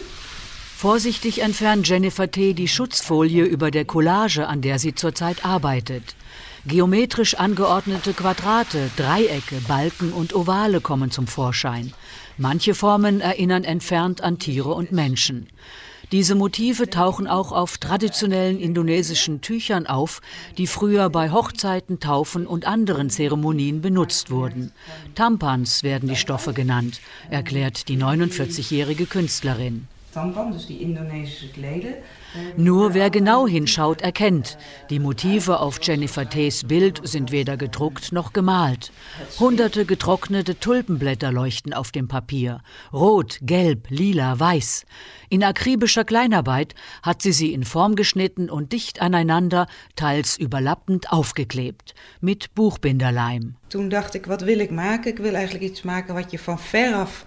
Vorsichtig 0.76 1.38
entfernt 1.38 1.88
Jennifer 1.88 2.30
T. 2.30 2.36
die 2.36 2.68
Schutzfolie 2.68 3.50
über 3.50 3.72
der 3.72 3.86
Collage, 3.86 4.46
an 4.46 4.62
der 4.62 4.78
sie 4.80 4.94
zurzeit 4.94 5.46
arbeitet. 5.46 6.16
Geometrisch 6.68 7.36
angeordnete 7.36 8.14
Quadrate, 8.14 8.90
Dreiecke, 8.96 9.56
Balken 9.68 10.12
und 10.12 10.34
Ovale 10.34 10.82
kommen 10.82 11.12
zum 11.12 11.28
Vorschein. 11.28 11.94
Manche 12.38 12.74
Formen 12.74 13.22
erinnern 13.22 13.64
entfernt 13.64 14.22
an 14.22 14.38
Tiere 14.38 14.74
und 14.74 14.92
Menschen. 14.92 15.48
Diese 16.16 16.34
Motive 16.34 16.90
tauchen 16.90 17.28
auch 17.28 17.52
auf 17.52 17.78
traditionellen 17.78 18.58
indonesischen 18.58 19.42
Tüchern 19.42 19.86
auf, 19.86 20.22
die 20.58 20.66
früher 20.66 21.10
bei 21.10 21.30
Hochzeiten, 21.30 22.00
Taufen 22.00 22.48
und 22.48 22.66
anderen 22.66 23.10
Zeremonien 23.10 23.82
benutzt 23.82 24.32
wurden. 24.32 24.72
Tampans 25.14 25.84
werden 25.84 26.08
die 26.08 26.16
Stoffe 26.16 26.54
genannt, 26.54 27.02
erklärt 27.30 27.90
die 27.90 27.98
49-jährige 27.98 29.08
Künstlerin. 29.08 29.90
Tampan, 30.14 30.54
dus 30.54 30.68
die 30.68 30.82
indonesische 30.82 31.50
Kleden. 31.50 31.96
Nur 32.58 32.94
wer 32.94 33.10
genau 33.10 33.48
hinschaut, 33.48 34.02
erkennt, 34.02 34.58
die 34.90 35.00
Motive 35.00 35.60
auf 35.60 35.80
Jennifer 35.82 36.30
Tays 36.30 36.64
Bild 36.64 37.02
sind 37.04 37.32
weder 37.32 37.58
gedruckt 37.58 38.12
noch 38.12 38.34
gemalt. 38.34 38.92
Hunderte 39.40 39.86
getrocknete 39.86 40.60
Tulpenblätter 40.60 41.32
leuchten 41.32 41.74
auf 41.74 41.92
dem 41.92 42.08
Papier. 42.08 42.62
Rot, 42.94 43.40
gelb, 43.42 43.90
lila, 43.90 44.40
weiß. 44.40 44.86
In 45.30 45.44
akribischer 45.44 46.04
Kleinarbeit 46.04 46.76
hat 47.02 47.22
sie 47.22 47.32
sie 47.32 47.54
in 47.54 47.64
Form 47.64 47.96
geschnitten 47.96 48.50
und 48.50 48.72
dicht 48.72 49.02
aneinander, 49.02 49.68
teils 49.96 50.38
überlappend 50.38 51.12
aufgeklebt. 51.12 51.94
Mit 52.22 52.54
Buchbinderleim. 52.54 53.56
Toen 53.68 53.90
dacht 53.90 54.14
ik, 54.14 54.26
wat 54.26 54.42
wil 54.42 54.60
ik 54.60 54.72
maken? 54.72 55.12
Ik 55.12 55.18
wil 55.18 55.34
eigenlijk 55.34 55.66
iets 55.66 55.82
maken 55.82 56.14
wat 56.14 56.32
je 56.32 56.40
van 56.40 56.60
veraf 56.60 57.26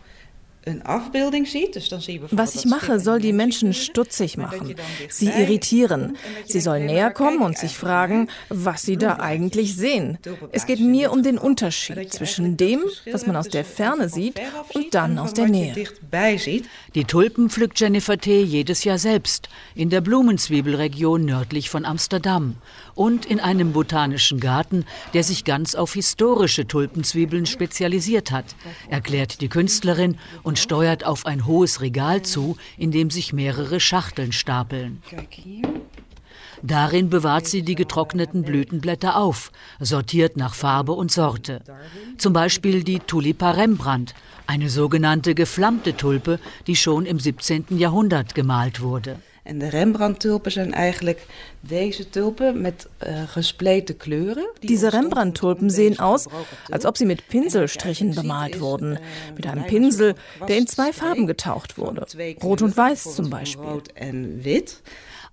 was 2.30 2.54
ich 2.54 2.64
mache, 2.66 3.00
soll 3.00 3.20
die 3.20 3.32
Menschen 3.32 3.72
stutzig 3.72 4.36
machen, 4.36 4.74
sie 5.08 5.28
irritieren. 5.28 6.16
Sie 6.46 6.60
sollen 6.60 6.86
näher 6.86 7.10
kommen 7.10 7.40
und 7.40 7.56
sich 7.56 7.76
fragen, 7.76 8.28
was 8.48 8.82
sie 8.82 8.96
da 8.96 9.18
eigentlich 9.18 9.76
sehen. 9.76 10.18
Es 10.52 10.66
geht 10.66 10.80
mir 10.80 11.12
um 11.12 11.22
den 11.22 11.38
Unterschied 11.38 12.12
zwischen 12.12 12.56
dem, 12.56 12.80
was 13.10 13.26
man 13.26 13.36
aus 13.36 13.48
der 13.48 13.64
Ferne 13.64 14.08
sieht, 14.08 14.40
und 14.74 14.94
dann 14.94 15.18
aus 15.18 15.32
der 15.32 15.48
Nähe. 15.48 15.86
Die 16.94 17.04
Tulpen 17.04 17.50
pflückt 17.50 17.80
Jennifer 17.80 18.18
T. 18.18 18.42
jedes 18.42 18.84
Jahr 18.84 18.98
selbst 18.98 19.48
in 19.74 19.90
der 19.90 20.00
Blumenzwiebelregion 20.00 21.24
nördlich 21.24 21.70
von 21.70 21.84
Amsterdam 21.84 22.56
und 22.94 23.26
in 23.26 23.38
einem 23.38 23.72
botanischen 23.72 24.40
Garten, 24.40 24.84
der 25.14 25.22
sich 25.22 25.44
ganz 25.44 25.74
auf 25.74 25.94
historische 25.94 26.66
Tulpenzwiebeln 26.66 27.46
spezialisiert 27.46 28.32
hat, 28.32 28.56
erklärt 28.90 29.40
die 29.40 29.48
Künstlerin 29.48 30.18
und 30.48 30.58
steuert 30.58 31.04
auf 31.04 31.26
ein 31.26 31.44
hohes 31.44 31.82
Regal 31.82 32.22
zu, 32.22 32.56
in 32.78 32.90
dem 32.90 33.10
sich 33.10 33.34
mehrere 33.34 33.80
Schachteln 33.80 34.32
stapeln. 34.32 35.02
Darin 36.62 37.10
bewahrt 37.10 37.46
sie 37.46 37.60
die 37.60 37.74
getrockneten 37.74 38.44
Blütenblätter 38.44 39.18
auf, 39.18 39.52
sortiert 39.78 40.38
nach 40.38 40.54
Farbe 40.54 40.92
und 40.92 41.12
Sorte. 41.12 41.60
Zum 42.16 42.32
Beispiel 42.32 42.82
die 42.82 42.98
Tulipa 42.98 43.50
Rembrandt, 43.50 44.14
eine 44.46 44.70
sogenannte 44.70 45.34
geflammte 45.34 45.94
Tulpe, 45.98 46.40
die 46.66 46.76
schon 46.76 47.04
im 47.04 47.20
17. 47.20 47.66
Jahrhundert 47.76 48.34
gemalt 48.34 48.80
wurde. 48.80 49.20
En 49.48 49.58
de 49.58 49.68
Rembrandt-tulpen 49.68 50.52
zijn 50.52 50.72
eigenlijk 50.72 51.26
deze 51.60 52.10
tulpen 52.10 52.60
met 52.60 52.88
uh, 53.06 53.22
gespleten 53.26 53.96
kleuren. 53.96 54.50
Diese 54.60 54.88
Rembrandt-Tulpen 54.90 55.70
sehen 55.70 55.98
aus, 55.98 56.26
als 56.70 56.84
ob 56.84 56.96
sie 56.96 57.06
mit 57.06 57.26
Pinselstrichen 57.28 58.14
bemalt 58.14 58.58
wurden. 58.58 58.96
Äh, 58.96 59.00
mit 59.34 59.46
einem 59.46 59.64
Pinsel, 59.64 60.14
der 60.46 60.56
in 60.56 60.66
zwei 60.66 60.92
Farben 60.92 61.26
getaucht 61.26 61.78
wurde. 61.78 62.06
Rot 62.42 62.62
und 62.62 62.76
Weiß 62.76 63.14
zum 63.14 63.30
Beispiel. 63.30 63.68
Rot 63.68 63.88
und 64.00 64.44
Wit. 64.44 64.82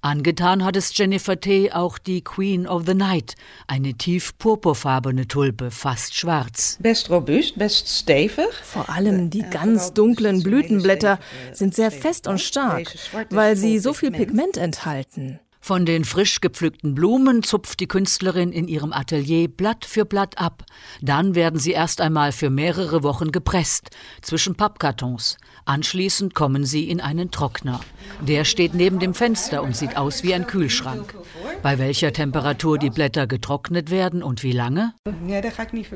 Angetan 0.05 0.63
hat 0.63 0.75
es 0.75 0.95
Jennifer 0.95 1.39
T. 1.39 1.71
auch 1.71 1.97
die 1.97 2.23
Queen 2.23 2.67
of 2.67 2.83
the 2.85 2.93
Night, 2.93 3.33
eine 3.65 3.95
tief 3.95 4.37
purpurfarbene 4.37 5.27
Tulpe, 5.27 5.71
fast 5.71 6.13
schwarz. 6.13 6.77
Best 6.79 7.09
robust, 7.09 7.57
best 7.57 7.87
stevig. 7.87 8.53
Vor 8.61 8.87
allem 8.87 9.31
die 9.31 9.41
ganz 9.41 9.93
dunklen 9.93 10.43
Blütenblätter 10.43 11.17
sind 11.53 11.73
sehr 11.73 11.89
fest 11.89 12.27
und 12.27 12.39
stark, 12.39 12.95
weil 13.31 13.55
sie 13.55 13.79
so 13.79 13.93
viel 13.93 14.11
Pigment 14.11 14.57
enthalten. 14.57 15.39
Von 15.65 15.87
den 15.87 16.05
frisch 16.05 16.41
gepflückten 16.41 16.93
Blumen 16.93 17.41
zupft 17.41 17.79
die 17.79 17.87
Künstlerin 17.87 18.51
in 18.51 18.67
ihrem 18.67 18.93
Atelier 18.93 19.47
Blatt 19.47 19.83
für 19.83 20.05
Blatt 20.05 20.37
ab. 20.37 20.63
Dann 21.01 21.33
werden 21.33 21.59
sie 21.59 21.71
erst 21.71 22.01
einmal 22.01 22.33
für 22.33 22.51
mehrere 22.51 23.01
Wochen 23.01 23.31
gepresst, 23.31 23.89
zwischen 24.21 24.53
Pappkartons. 24.53 25.39
Anschließend 25.65 26.35
kommen 26.35 26.65
sie 26.65 26.87
in 26.87 27.01
einen 27.01 27.31
Trockner. 27.31 27.79
Der 28.21 28.45
steht 28.45 28.75
neben 28.75 28.99
dem 28.99 29.15
Fenster 29.15 29.63
und 29.63 29.75
sieht 29.75 29.97
aus 29.97 30.21
wie 30.21 30.35
ein 30.35 30.45
Kühlschrank. 30.45 31.15
Bei 31.63 31.79
welcher 31.79 32.13
Temperatur 32.13 32.77
die 32.77 32.91
Blätter 32.91 33.25
getrocknet 33.25 33.89
werden 33.89 34.21
und 34.21 34.43
wie 34.43 34.51
lange? 34.51 34.93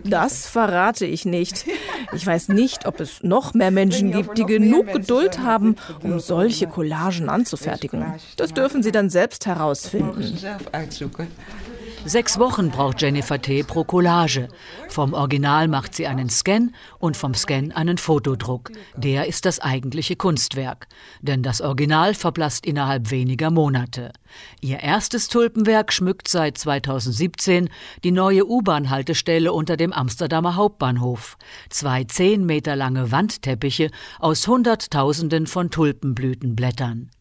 Das 0.03 0.47
verrate 0.47 1.05
ich 1.05 1.25
nicht. 1.25 1.67
Ich 2.11 2.25
weiß 2.25 2.47
nicht, 2.47 2.87
ob 2.87 2.99
es 2.99 3.21
noch 3.21 3.53
mehr 3.53 3.69
Menschen 3.69 4.11
gibt, 4.11 4.35
die 4.39 4.45
genug 4.45 4.91
Geduld 4.91 5.37
haben, 5.37 5.75
um 6.01 6.19
solche 6.19 6.65
Collagen 6.65 7.29
anzufertigen. 7.29 8.15
Das 8.37 8.51
dürfen 8.55 8.81
sie 8.81 8.91
dann 8.91 9.11
selbst 9.11 9.45
herausfinden. 9.45 9.58
Sechs 12.05 12.39
Wochen 12.39 12.69
braucht 12.69 13.01
Jennifer 13.01 13.41
T. 13.41 13.63
pro 13.63 13.83
Collage. 13.83 14.47
Vom 14.87 15.13
Original 15.13 15.67
macht 15.67 15.93
sie 15.93 16.07
einen 16.07 16.29
Scan 16.29 16.71
und 16.97 17.17
vom 17.17 17.33
Scan 17.33 17.71
einen 17.73 17.97
Fotodruck. 17.97 18.71
Der 18.95 19.27
ist 19.27 19.45
das 19.45 19.59
eigentliche 19.59 20.15
Kunstwerk. 20.15 20.87
Denn 21.21 21.43
das 21.43 21.59
Original 21.59 22.13
verblasst 22.13 22.65
innerhalb 22.65 23.11
weniger 23.11 23.51
Monate. 23.51 24.13
Ihr 24.61 24.79
erstes 24.79 25.27
Tulpenwerk 25.27 25.91
schmückt 25.91 26.29
seit 26.29 26.57
2017 26.57 27.69
die 28.05 28.11
neue 28.11 28.47
U-Bahn-Haltestelle 28.47 29.51
unter 29.51 29.75
dem 29.75 29.91
Amsterdamer 29.91 30.55
Hauptbahnhof. 30.55 31.37
Zwei 31.69 32.05
zehn 32.05 32.45
Meter 32.45 32.77
lange 32.77 33.11
Wandteppiche 33.11 33.91
aus 34.19 34.47
Hunderttausenden 34.47 35.47
von 35.47 35.69
Tulpenblütenblättern. 35.69 37.11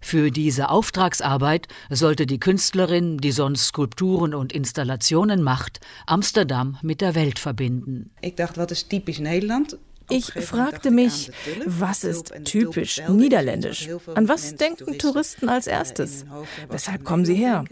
Für 0.00 0.30
diese 0.30 0.68
Auftragsarbeit 0.68 1.68
sollte 1.90 2.26
die 2.26 2.40
Künstlerin, 2.40 3.18
die 3.18 3.32
sonst 3.32 3.68
Skulpturen 3.68 4.34
und 4.34 4.52
Installationen 4.52 5.42
macht, 5.42 5.80
Amsterdam 6.06 6.78
mit 6.82 7.00
der 7.00 7.14
Welt 7.14 7.38
verbinden. 7.38 8.10
Ich 8.20 8.34
dachte, 8.34 8.60
was 8.60 8.72
ist 8.72 8.90
typisch 8.90 9.18
Nederland? 9.18 9.78
Ich 10.08 10.32
fragte 10.32 10.90
mich, 10.90 11.32
was 11.64 12.04
ist 12.04 12.32
typisch 12.44 13.02
niederländisch? 13.08 13.88
An 14.14 14.28
was 14.28 14.54
denken 14.54 14.98
Touristen 14.98 15.48
als 15.48 15.66
erstes? 15.66 16.24
Weshalb 16.70 17.04
kommen 17.04 17.24
sie 17.24 17.34
her? 17.34 17.64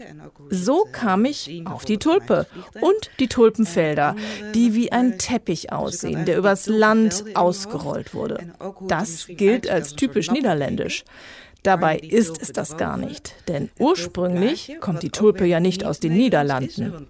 So 0.49 0.85
kam 0.91 1.25
ich 1.25 1.63
auf 1.65 1.85
die 1.85 1.97
Tulpe 1.97 2.47
und 2.81 3.09
die 3.19 3.27
Tulpenfelder, 3.27 4.15
die 4.53 4.73
wie 4.73 4.91
ein 4.91 5.17
Teppich 5.17 5.71
aussehen, 5.71 6.25
der 6.25 6.37
übers 6.37 6.67
Land 6.67 7.23
ausgerollt 7.35 8.13
wurde. 8.13 8.53
Das 8.87 9.27
gilt 9.27 9.69
als 9.69 9.95
typisch 9.95 10.29
niederländisch. 10.29 11.05
Dabei 11.65 11.97
ist 11.97 12.39
es 12.41 12.51
das 12.53 12.77
gar 12.77 12.95
nicht, 12.95 13.33
denn 13.47 13.69
ursprünglich 13.79 14.71
kommt 14.79 15.01
die 15.01 15.09
Tulpe 15.09 15.45
ja 15.45 15.59
nicht 15.59 15.83
aus 15.83 15.99
den 15.99 16.13
Niederlanden. 16.13 16.93
Aus 16.93 17.09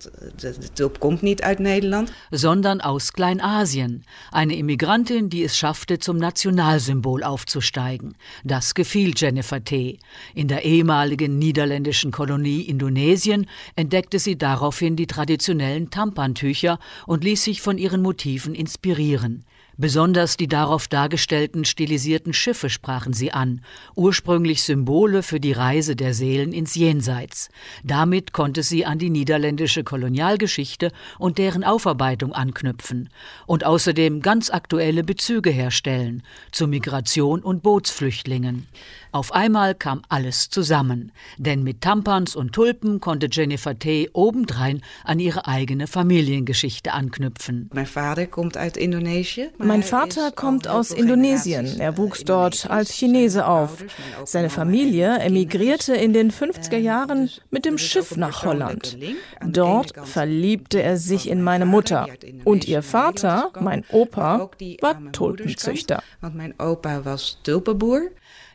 Nederland, 1.59 2.13
sondern 2.31 2.79
aus 2.79 3.11
Kleinasien. 3.11 4.05
Eine 4.31 4.55
Immigrantin, 4.55 5.29
die 5.29 5.43
es 5.43 5.57
schaffte, 5.57 5.99
zum 5.99 6.17
Nationalsymbol 6.17 7.23
aufzusteigen. 7.23 8.15
Das 8.45 8.75
gefiel 8.75 9.13
Jennifer 9.15 9.61
T. 9.61 9.99
In 10.33 10.47
der 10.47 10.63
ehemaligen 10.63 11.37
niederländischen 11.37 12.11
Kolonie 12.11 12.61
Indonesien 12.61 13.47
entdeckte 13.75 14.19
sie 14.19 14.37
daraufhin 14.37 14.95
die 14.95 15.07
traditionellen 15.07 15.89
Tampantücher 15.89 16.79
und 17.05 17.25
ließ 17.25 17.43
sich 17.43 17.61
von 17.61 17.77
ihren 17.77 18.01
Motiven 18.01 18.55
inspirieren. 18.55 19.43
Besonders 19.77 20.37
die 20.37 20.47
darauf 20.47 20.87
dargestellten 20.87 21.65
stilisierten 21.65 22.31
Schiffe 22.31 22.69
sprachen 22.69 23.13
sie 23.13 23.31
an, 23.31 23.61
ursprünglich 23.95 24.63
Symbole 24.63 25.21
für 25.21 25.39
die 25.39 25.51
Reise 25.51 25.95
der 25.97 26.13
Seelen 26.13 26.53
ins 26.53 26.75
Jenseits. 26.75 27.49
Damit 27.83 28.31
konnte 28.31 28.63
sie 28.63 28.85
an 28.85 28.99
die 28.99 29.09
niederländische 29.09 29.83
Kolonialgeschichte 29.83 30.91
und 31.19 31.37
deren 31.37 31.63
Aufarbeitung 31.63 32.33
anknüpfen 32.33 33.09
und 33.47 33.65
außerdem 33.65 34.21
ganz 34.21 34.49
aktuelle 34.49 35.03
Bezüge 35.03 35.49
herstellen 35.49 36.23
zu 36.51 36.67
Migration 36.67 37.41
und 37.41 37.61
Bootsflüchtlingen. 37.61 38.67
Auf 39.15 39.31
einmal 39.31 39.75
kam 39.75 40.01
alles 40.09 40.49
zusammen, 40.49 41.13
denn 41.37 41.63
mit 41.63 41.79
Tampons 41.79 42.35
und 42.35 42.51
Tulpen 42.51 42.99
konnte 42.99 43.29
Jennifer 43.31 43.79
T. 43.79 44.09
obendrein 44.11 44.81
an 45.05 45.21
ihre 45.21 45.47
eigene 45.47 45.87
Familiengeschichte 45.87 46.91
anknüpfen. 46.91 47.69
Mein 47.73 47.85
Vater 47.85 48.27
kommt 48.27 48.57
aus 48.57 48.75
Indonesien. 48.75 49.51
Mein 49.57 49.83
Vater 49.83 50.31
kommt 50.31 50.67
aus 50.67 50.91
Indonesien. 50.91 51.79
Er 51.79 51.97
wuchs 51.97 52.25
dort 52.25 52.69
als 52.69 52.91
Chinese 52.91 53.47
auf. 53.47 53.85
Seine 54.25 54.49
Familie 54.49 55.17
emigrierte 55.19 55.95
in 55.95 56.11
den 56.11 56.29
50er 56.29 56.75
Jahren 56.75 57.29
mit 57.51 57.63
dem 57.63 57.77
Schiff 57.77 58.17
nach 58.17 58.43
Holland. 58.43 58.97
Dort 59.45 59.93
verliebte 60.03 60.83
er 60.83 60.97
sich 60.97 61.29
in 61.29 61.41
meine 61.41 61.65
Mutter. 61.65 62.05
Und 62.43 62.67
ihr 62.67 62.83
Vater, 62.83 63.53
mein 63.61 63.85
Opa, 63.93 64.49
war 64.81 65.11
Tulpenzüchter. 65.13 66.03
Mein 66.19 66.53
Opa 66.59 67.05
war 67.05 67.17
Tulpenboer. 67.45 68.01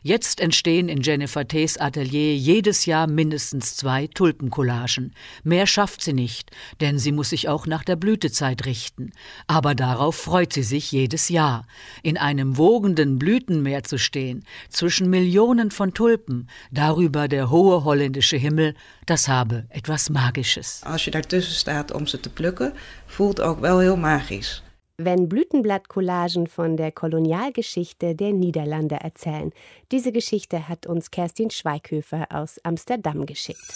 Jetzt 0.03 0.39
entstehen 0.39 0.89
in 0.89 1.03
Jennifer 1.03 1.47
Tays 1.47 1.77
Atelier 1.77 2.35
jedes 2.35 2.87
Jahr 2.87 3.05
mindestens 3.05 3.75
zwei 3.75 4.07
Tulpencollagen. 4.07 5.13
Mehr 5.43 5.67
schafft 5.67 6.01
sie 6.01 6.13
nicht, 6.13 6.49
denn 6.79 6.97
sie 6.97 7.11
muss 7.11 7.29
sich 7.29 7.47
auch 7.47 7.67
nach 7.67 7.83
der 7.83 7.97
Blütezeit 7.97 8.65
richten. 8.65 9.11
Aber 9.45 9.75
darauf 9.75 10.15
freut 10.15 10.53
sie 10.53 10.63
sich 10.63 10.91
jedes 10.91 11.29
Jahr. 11.29 11.67
In 12.01 12.17
einem 12.17 12.57
wogenden 12.57 13.19
Blütenmeer 13.19 13.83
zu 13.83 13.99
stehen, 13.99 14.43
zwischen 14.69 15.07
Millionen 15.07 15.69
von 15.69 15.93
Tulpen, 15.93 16.49
darüber 16.71 17.27
der 17.27 17.51
hohe 17.51 17.83
holländische 17.83 18.37
Himmel, 18.37 18.73
das 19.05 19.27
habe 19.27 19.65
etwas 19.69 20.09
Magisches. 20.09 20.81
Als 20.83 21.05
je 21.05 21.11
daartussen 21.11 21.53
staat 21.53 21.91
om 21.91 22.07
ze 22.07 22.19
te 22.19 22.29
plukken, 22.29 22.73
voelt 23.05 23.39
ook 23.39 23.61
wel 23.61 23.79
heel 23.79 23.97
magisch 23.97 24.63
wenn 25.05 25.29
Blütenblattcollagen 25.29 26.47
von 26.47 26.77
der 26.77 26.91
Kolonialgeschichte 26.91 28.15
der 28.15 28.33
Niederlande 28.33 28.95
erzählen. 28.95 29.51
Diese 29.91 30.11
Geschichte 30.11 30.67
hat 30.67 30.85
uns 30.85 31.11
Kerstin 31.11 31.49
Schweighöfer 31.49 32.27
aus 32.29 32.59
Amsterdam 32.63 33.25
geschickt. 33.25 33.73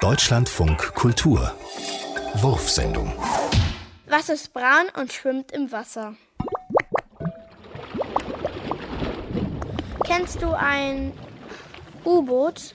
Deutschlandfunk 0.00 0.94
Kultur 0.94 1.52
Wurfsendung 2.34 3.12
Was 4.08 4.28
ist 4.28 4.52
braun 4.52 4.86
und 4.98 5.12
schwimmt 5.12 5.52
im 5.52 5.70
Wasser? 5.72 6.14
Kennst 10.04 10.42
du 10.42 10.52
ein 10.52 11.12
U-Boot? 12.04 12.74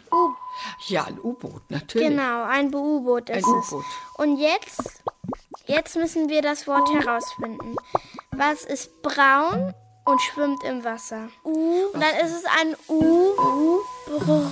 ja, 0.88 1.06
ein 1.06 1.20
U-Boot, 1.20 1.62
natürlich. 1.70 2.10
Genau, 2.10 2.44
ein 2.44 2.74
U-Boot 2.74 3.30
ist 3.30 3.46
es. 3.48 3.76
Und 4.18 4.38
jetzt 4.38 5.04
Jetzt 5.70 5.96
müssen 5.96 6.30
wir 6.30 6.42
das 6.42 6.66
Wort 6.66 6.90
herausfinden. 6.92 7.76
Was 8.32 8.64
ist 8.64 9.04
braun 9.04 9.72
und 10.04 10.20
schwimmt 10.20 10.64
im 10.64 10.84
Wasser? 10.84 11.30
U. 11.44 11.90
Und 11.94 12.02
dann 12.02 12.16
ist 12.26 12.34
es 12.34 12.44
ein 12.60 12.76
U. 12.88 13.36
U. 13.38 13.80
Brr. 14.08 14.52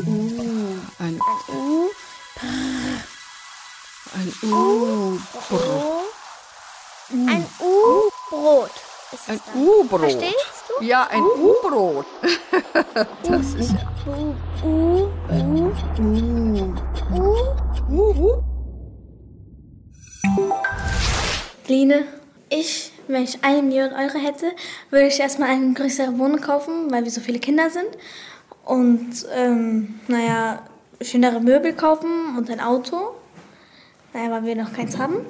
U. 0.00 0.76
Ein, 0.98 1.18
ein 1.18 1.20
U. 1.48 1.90
Ein 4.12 4.34
U. 4.42 5.18
Brr. 5.48 6.02
Ein 7.08 7.46
U-Brot. 7.58 8.70
Ein 9.26 9.40
U-Brot. 9.54 10.00
Verstehst 10.00 10.64
du? 10.68 10.84
Ja, 10.84 11.06
ein 11.06 11.22
U-Brot. 11.22 12.04
das 13.22 13.54
ist 13.54 13.72
ja. 13.72 13.90
U. 14.06 14.36
U. 14.62 15.08
U. 15.30 15.72
U. 15.98 16.74
U. 17.88 18.10
U. 18.12 18.49
Line, 21.70 22.04
ich, 22.50 22.92
wenn 23.08 23.22
ich 23.22 23.42
eine 23.42 23.62
Million 23.62 23.92
Euro 23.92 24.18
hätte, 24.18 24.52
würde 24.90 25.06
ich 25.06 25.20
erstmal 25.20 25.50
eine 25.50 25.72
größere 25.72 26.18
Wohnung 26.18 26.40
kaufen, 26.40 26.90
weil 26.90 27.04
wir 27.04 27.10
so 27.10 27.20
viele 27.20 27.38
Kinder 27.38 27.70
sind. 27.70 27.88
Und, 28.64 29.26
ähm, 29.34 30.00
naja, 30.08 30.62
schönere 31.00 31.40
Möbel 31.40 31.72
kaufen 31.72 32.36
und 32.36 32.50
ein 32.50 32.60
Auto. 32.60 33.14
Naja, 34.12 34.30
weil 34.32 34.44
wir 34.44 34.56
noch 34.56 34.72
keins 34.72 34.98
haben. 34.98 35.24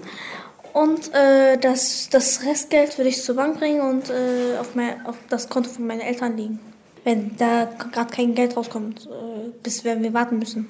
Und 0.72 1.12
äh, 1.14 1.58
das, 1.58 2.08
das 2.10 2.44
Restgeld 2.44 2.96
würde 2.96 3.10
ich 3.10 3.22
zur 3.22 3.36
Bank 3.36 3.58
bringen 3.58 3.80
und 3.80 4.08
äh, 4.08 4.56
auf, 4.58 4.74
mein, 4.74 5.04
auf 5.04 5.16
das 5.28 5.48
Konto 5.48 5.68
von 5.68 5.86
meinen 5.86 6.00
Eltern 6.00 6.36
legen. 6.36 6.60
Wenn 7.04 7.36
da 7.36 7.68
gerade 7.92 8.14
kein 8.14 8.34
Geld 8.34 8.56
rauskommt, 8.56 9.06
äh, 9.06 9.50
bis 9.62 9.84
wir 9.84 10.14
warten 10.14 10.38
müssen. 10.38 10.68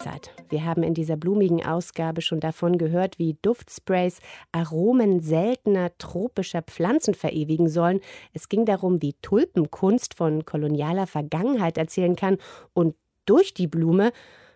Echtzeit. 0.00 0.30
Wir 0.48 0.64
haben 0.64 0.82
in 0.82 0.94
dieser 0.94 1.16
blumigen 1.16 1.64
Ausgabe 1.64 2.22
schon 2.22 2.40
davon 2.40 2.78
gehört, 2.78 3.18
wie 3.18 3.36
Duftsprays 3.42 4.20
Aromen 4.50 5.20
seltener 5.20 5.90
tropischer 5.98 6.62
Pflanzen 6.62 7.14
verewigen 7.14 7.68
sollen. 7.68 8.00
Es 8.32 8.48
ging 8.48 8.64
darum, 8.64 9.02
wie 9.02 9.14
Tulpenkunst 9.20 10.14
von 10.14 10.44
kolonialer 10.44 11.06
Vergangenheit 11.06 11.76
erzählen 11.76 12.16
kann 12.16 12.38
und 12.72 12.94
durch 13.26 13.52
die 13.52 13.66
Blume 13.66 14.12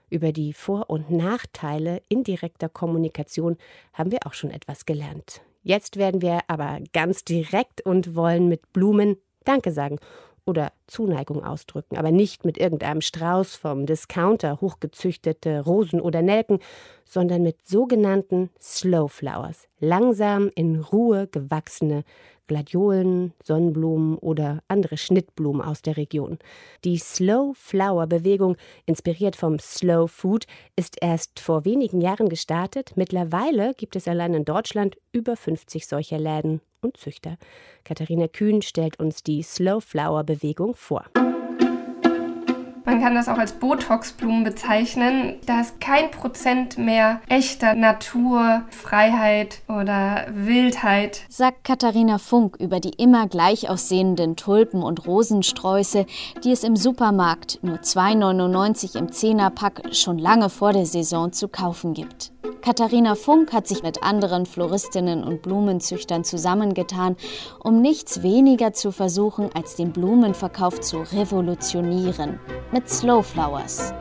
über 0.08 0.32
die 0.32 0.52
Vor- 0.54 0.88
und 0.88 1.10
Nachteile 1.10 2.00
indirekter 2.08 2.68
Kommunikation 2.68 3.56
haben 3.92 4.12
wir 4.12 4.26
auch 4.26 4.34
schon 4.34 4.50
etwas 4.50 4.86
gelernt. 4.86 5.42
Jetzt 5.62 5.96
werden 5.96 6.22
wir 6.22 6.40
aber 6.48 6.78
ganz 6.92 7.24
direkt 7.24 7.84
und 7.84 8.14
wollen 8.14 8.48
mit 8.48 8.72
Blumen 8.72 9.16
Danke 9.44 9.72
sagen 9.72 9.98
oder 10.46 10.72
Zuneigung 10.86 11.42
ausdrücken, 11.44 11.96
aber 11.96 12.10
nicht 12.10 12.44
mit 12.44 12.58
irgendeinem 12.58 13.00
Strauß 13.00 13.56
vom 13.56 13.86
Discounter 13.86 14.60
hochgezüchtete 14.60 15.60
Rosen 15.64 16.00
oder 16.00 16.22
Nelken, 16.22 16.58
sondern 17.04 17.42
mit 17.42 17.66
sogenannten 17.66 18.50
Slow 18.60 19.08
Flowers, 19.08 19.68
langsam 19.78 20.50
in 20.54 20.80
Ruhe 20.80 21.28
gewachsene 21.28 22.04
Gladiolen, 22.46 23.32
Sonnenblumen 23.42 24.18
oder 24.18 24.62
andere 24.68 24.98
Schnittblumen 24.98 25.62
aus 25.62 25.80
der 25.80 25.96
Region. 25.96 26.38
Die 26.84 26.98
Slow 26.98 27.54
Flower 27.54 28.06
Bewegung, 28.06 28.56
inspiriert 28.84 29.36
vom 29.36 29.58
Slow 29.58 30.08
Food, 30.08 30.46
ist 30.76 30.98
erst 31.00 31.40
vor 31.40 31.64
wenigen 31.64 32.02
Jahren 32.02 32.28
gestartet. 32.28 32.92
Mittlerweile 32.96 33.72
gibt 33.74 33.96
es 33.96 34.06
allein 34.06 34.34
in 34.34 34.44
Deutschland 34.44 34.98
über 35.12 35.36
50 35.36 35.86
solcher 35.86 36.18
Läden 36.18 36.60
und 36.84 36.96
Züchter. 36.96 37.36
Katharina 37.84 38.28
Kühn 38.28 38.62
stellt 38.62 39.00
uns 39.00 39.22
die 39.22 39.42
Slow 39.42 39.80
Flower 39.80 40.24
Bewegung 40.24 40.74
vor. 40.74 41.04
Man 42.86 43.00
kann 43.00 43.14
das 43.14 43.28
auch 43.28 43.38
als 43.38 43.52
Botox-Blumen 43.54 44.44
bezeichnen. 44.44 45.36
Da 45.46 45.62
ist 45.62 45.80
kein 45.80 46.10
Prozent 46.10 46.76
mehr 46.76 47.22
echter 47.28 47.74
Natur, 47.74 48.62
Freiheit 48.70 49.62
oder 49.68 50.26
Wildheit. 50.30 51.22
Sagt 51.30 51.64
Katharina 51.64 52.18
Funk 52.18 52.56
über 52.60 52.80
die 52.80 52.90
immer 52.90 53.26
gleich 53.26 53.70
aussehenden 53.70 54.36
Tulpen 54.36 54.82
und 54.82 55.06
Rosensträuße, 55.06 56.04
die 56.44 56.52
es 56.52 56.62
im 56.62 56.76
Supermarkt 56.76 57.58
nur 57.62 57.78
2,99 57.78 58.98
im 58.98 59.10
Zehnerpack 59.10 59.94
schon 59.94 60.18
lange 60.18 60.50
vor 60.50 60.74
der 60.74 60.84
Saison 60.84 61.32
zu 61.32 61.48
kaufen 61.48 61.94
gibt. 61.94 62.33
Katharina 62.60 63.14
Funk 63.14 63.52
hat 63.52 63.66
sich 63.66 63.82
mit 63.82 64.02
anderen 64.02 64.46
Floristinnen 64.46 65.24
und 65.24 65.42
Blumenzüchtern 65.42 66.24
zusammengetan, 66.24 67.16
um 67.62 67.80
nichts 67.80 68.22
weniger 68.22 68.72
zu 68.72 68.92
versuchen, 68.92 69.50
als 69.54 69.76
den 69.76 69.92
Blumenverkauf 69.92 70.80
zu 70.80 70.98
revolutionieren 71.12 72.40
mit 72.72 72.88
Slow 72.88 73.22
Flowers. 73.22 73.92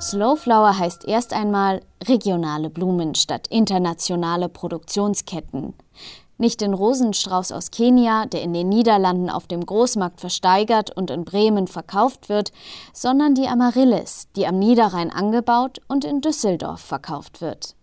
Slow 0.00 0.36
Flower 0.36 0.78
heißt 0.78 1.04
erst 1.04 1.34
einmal 1.34 1.82
regionale 2.08 2.70
Blumen 2.70 3.14
statt 3.14 3.46
internationale 3.50 4.48
Produktionsketten. 4.48 5.74
Nicht 6.40 6.62
den 6.62 6.72
Rosenstrauß 6.72 7.52
aus 7.52 7.70
Kenia, 7.70 8.24
der 8.24 8.40
in 8.40 8.54
den 8.54 8.70
Niederlanden 8.70 9.28
auf 9.28 9.46
dem 9.46 9.66
Großmarkt 9.66 10.20
versteigert 10.20 10.90
und 10.90 11.10
in 11.10 11.26
Bremen 11.26 11.66
verkauft 11.66 12.30
wird, 12.30 12.50
sondern 12.94 13.34
die 13.34 13.46
Amaryllis, 13.46 14.26
die 14.36 14.46
am 14.46 14.58
Niederrhein 14.58 15.10
angebaut 15.10 15.82
und 15.86 16.06
in 16.06 16.22
Düsseldorf 16.22 16.80
verkauft 16.80 17.42
wird. 17.42 17.76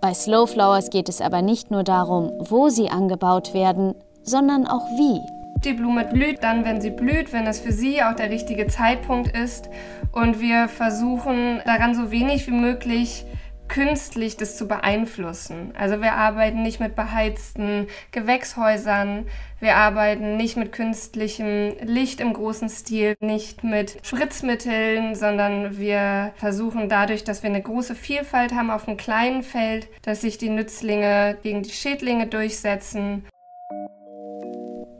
Bei 0.00 0.14
Slow 0.14 0.46
Flowers 0.46 0.90
geht 0.90 1.08
es 1.08 1.20
aber 1.20 1.42
nicht 1.42 1.72
nur 1.72 1.82
darum, 1.82 2.30
wo 2.38 2.68
sie 2.68 2.88
angebaut 2.88 3.52
werden, 3.52 3.96
sondern 4.22 4.68
auch 4.68 4.86
wie. 4.90 5.18
Die 5.64 5.72
Blume 5.72 6.04
blüht 6.04 6.44
dann, 6.44 6.64
wenn 6.64 6.80
sie 6.80 6.90
blüht, 6.90 7.32
wenn 7.32 7.48
es 7.48 7.58
für 7.58 7.72
sie 7.72 8.00
auch 8.00 8.14
der 8.14 8.30
richtige 8.30 8.68
Zeitpunkt 8.68 9.36
ist. 9.36 9.68
Und 10.12 10.38
wir 10.38 10.68
versuchen 10.68 11.60
daran 11.64 11.96
so 11.96 12.12
wenig 12.12 12.46
wie 12.46 12.52
möglich 12.52 13.24
künstlich 13.68 14.36
das 14.36 14.56
zu 14.56 14.68
beeinflussen. 14.68 15.72
Also 15.76 16.00
wir 16.00 16.12
arbeiten 16.14 16.62
nicht 16.62 16.80
mit 16.80 16.96
beheizten 16.96 17.86
Gewächshäusern, 18.12 19.26
wir 19.58 19.76
arbeiten 19.76 20.36
nicht 20.36 20.56
mit 20.56 20.72
künstlichem 20.72 21.72
Licht 21.82 22.20
im 22.20 22.32
großen 22.32 22.68
Stil, 22.68 23.16
nicht 23.20 23.64
mit 23.64 23.98
Spritzmitteln, 24.02 25.14
sondern 25.14 25.78
wir 25.78 26.32
versuchen 26.36 26.88
dadurch, 26.88 27.24
dass 27.24 27.42
wir 27.42 27.50
eine 27.50 27.62
große 27.62 27.94
Vielfalt 27.94 28.54
haben 28.54 28.70
auf 28.70 28.86
einem 28.86 28.98
kleinen 28.98 29.42
Feld, 29.42 29.88
dass 30.02 30.20
sich 30.20 30.38
die 30.38 30.50
Nützlinge 30.50 31.38
gegen 31.42 31.62
die 31.62 31.70
Schädlinge 31.70 32.26
durchsetzen 32.26 33.26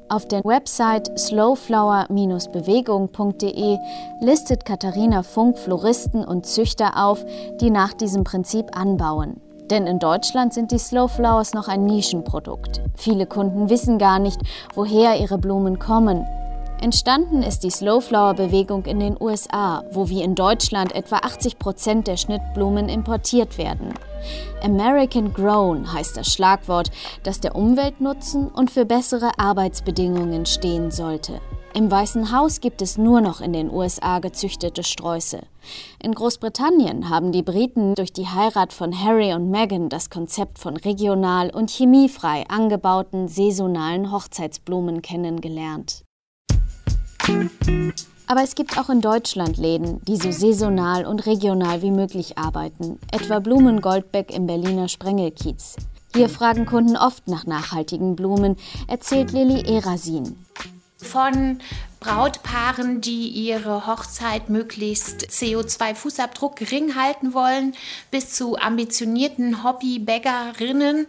auf 0.09 0.27
der 0.27 0.43
Website 0.45 1.19
slowflower-bewegung.de 1.19 3.79
listet 4.21 4.65
Katharina 4.65 5.23
Funk 5.23 5.59
Floristen 5.59 6.25
und 6.25 6.47
Züchter 6.47 7.05
auf, 7.05 7.25
die 7.61 7.71
nach 7.71 7.93
diesem 7.93 8.25
Prinzip 8.25 8.77
anbauen. 8.77 9.41
Denn 9.71 9.87
in 9.87 9.99
Deutschland 9.99 10.55
sind 10.55 10.71
die 10.71 10.79
Slow 10.79 11.09
Flowers 11.09 11.53
noch 11.55 11.69
ein 11.69 11.85
Nischenprodukt. 11.85 12.83
Viele 12.95 13.27
Kunden 13.27 13.69
wissen 13.69 13.99
gar 13.99 14.21
nicht, 14.21 14.41
woher 14.75 15.19
ihre 15.19 15.39
Blumen 15.39 15.79
kommen. 15.79 16.25
Entstanden 16.81 17.43
ist 17.43 17.61
die 17.61 17.71
Slowflower-Bewegung 17.71 18.85
in 18.85 19.01
den 19.01 19.17
USA, 19.19 19.83
wo 19.93 20.09
wie 20.09 20.23
in 20.23 20.35
Deutschland 20.35 20.95
etwa 20.95 21.17
80 21.17 21.59
Prozent 21.59 22.07
der 22.07 22.19
Schnittblumen 22.19 22.89
importiert 22.89 23.57
werden. 23.57 23.95
American 24.63 25.33
Grown 25.33 25.93
heißt 25.93 26.17
das 26.17 26.33
Schlagwort, 26.33 26.91
das 27.23 27.41
der 27.41 27.57
Umweltnutzen 27.57 28.49
und 28.49 28.71
für 28.71 28.85
bessere 28.85 29.39
Arbeitsbedingungen 29.39 30.45
stehen 30.45 30.91
sollte. 30.91 31.41
Im 31.77 31.91
Weißen 31.91 32.33
Haus 32.33 32.61
gibt 32.61 32.81
es 32.81 32.97
nur 32.97 33.21
noch 33.21 33.43
in 33.43 33.53
den 33.53 33.71
USA 33.71 34.19
gezüchtete 34.19 34.83
Sträuße. 34.83 35.41
In 36.03 36.15
Großbritannien 36.15 37.11
haben 37.11 37.33
die 37.33 37.43
Briten 37.43 37.95
durch 37.95 38.15
die 38.15 38.29
Heirat 38.29 38.73
von 38.73 38.99
Harry 38.99 39.35
und 39.35 39.51
Meghan 39.51 39.91
das 39.91 40.09
Konzept 40.09 40.59
von 40.59 40.79
regional 40.79 41.51
und 41.51 41.71
chemiefrei 41.71 42.45
angebauten 42.49 43.29
saisonalen 43.29 44.11
Hochzeitsblumen 44.11 45.03
kennengelernt. 45.03 46.06
Aber 48.29 48.43
es 48.43 48.55
gibt 48.55 48.77
auch 48.79 48.91
in 48.91 49.01
Deutschland 49.01 49.57
Läden, 49.57 50.01
die 50.05 50.17
so 50.17 50.33
saisonal 50.33 51.07
und 51.07 51.27
regional 51.27 51.83
wie 51.83 51.93
möglich 51.93 52.39
arbeiten, 52.39 52.99
etwa 53.13 53.39
Blumen 53.39 53.81
Goldbeck 53.81 54.33
im 54.33 54.47
Berliner 54.47 54.89
Sprengelkiez. 54.89 55.77
Hier 56.15 56.29
fragen 56.29 56.67
Kunden 56.67 56.97
oft 56.97 57.29
nach 57.29 57.47
nachhaltigen 57.47 58.17
Blumen, 58.17 58.57
erzählt 58.89 59.33
Lilly 59.33 59.63
Erasin. 59.73 60.37
Von 60.97 61.61
Brautpaaren, 62.01 63.01
die 63.01 63.29
ihre 63.29 63.87
Hochzeit 63.87 64.49
möglichst 64.49 65.27
CO2-Fußabdruck 65.27 66.57
gering 66.57 66.95
halten 66.95 67.35
wollen, 67.35 67.75
bis 68.11 68.31
zu 68.31 68.57
ambitionierten 68.57 69.63
Hobbybäckerinnen, 69.63 71.07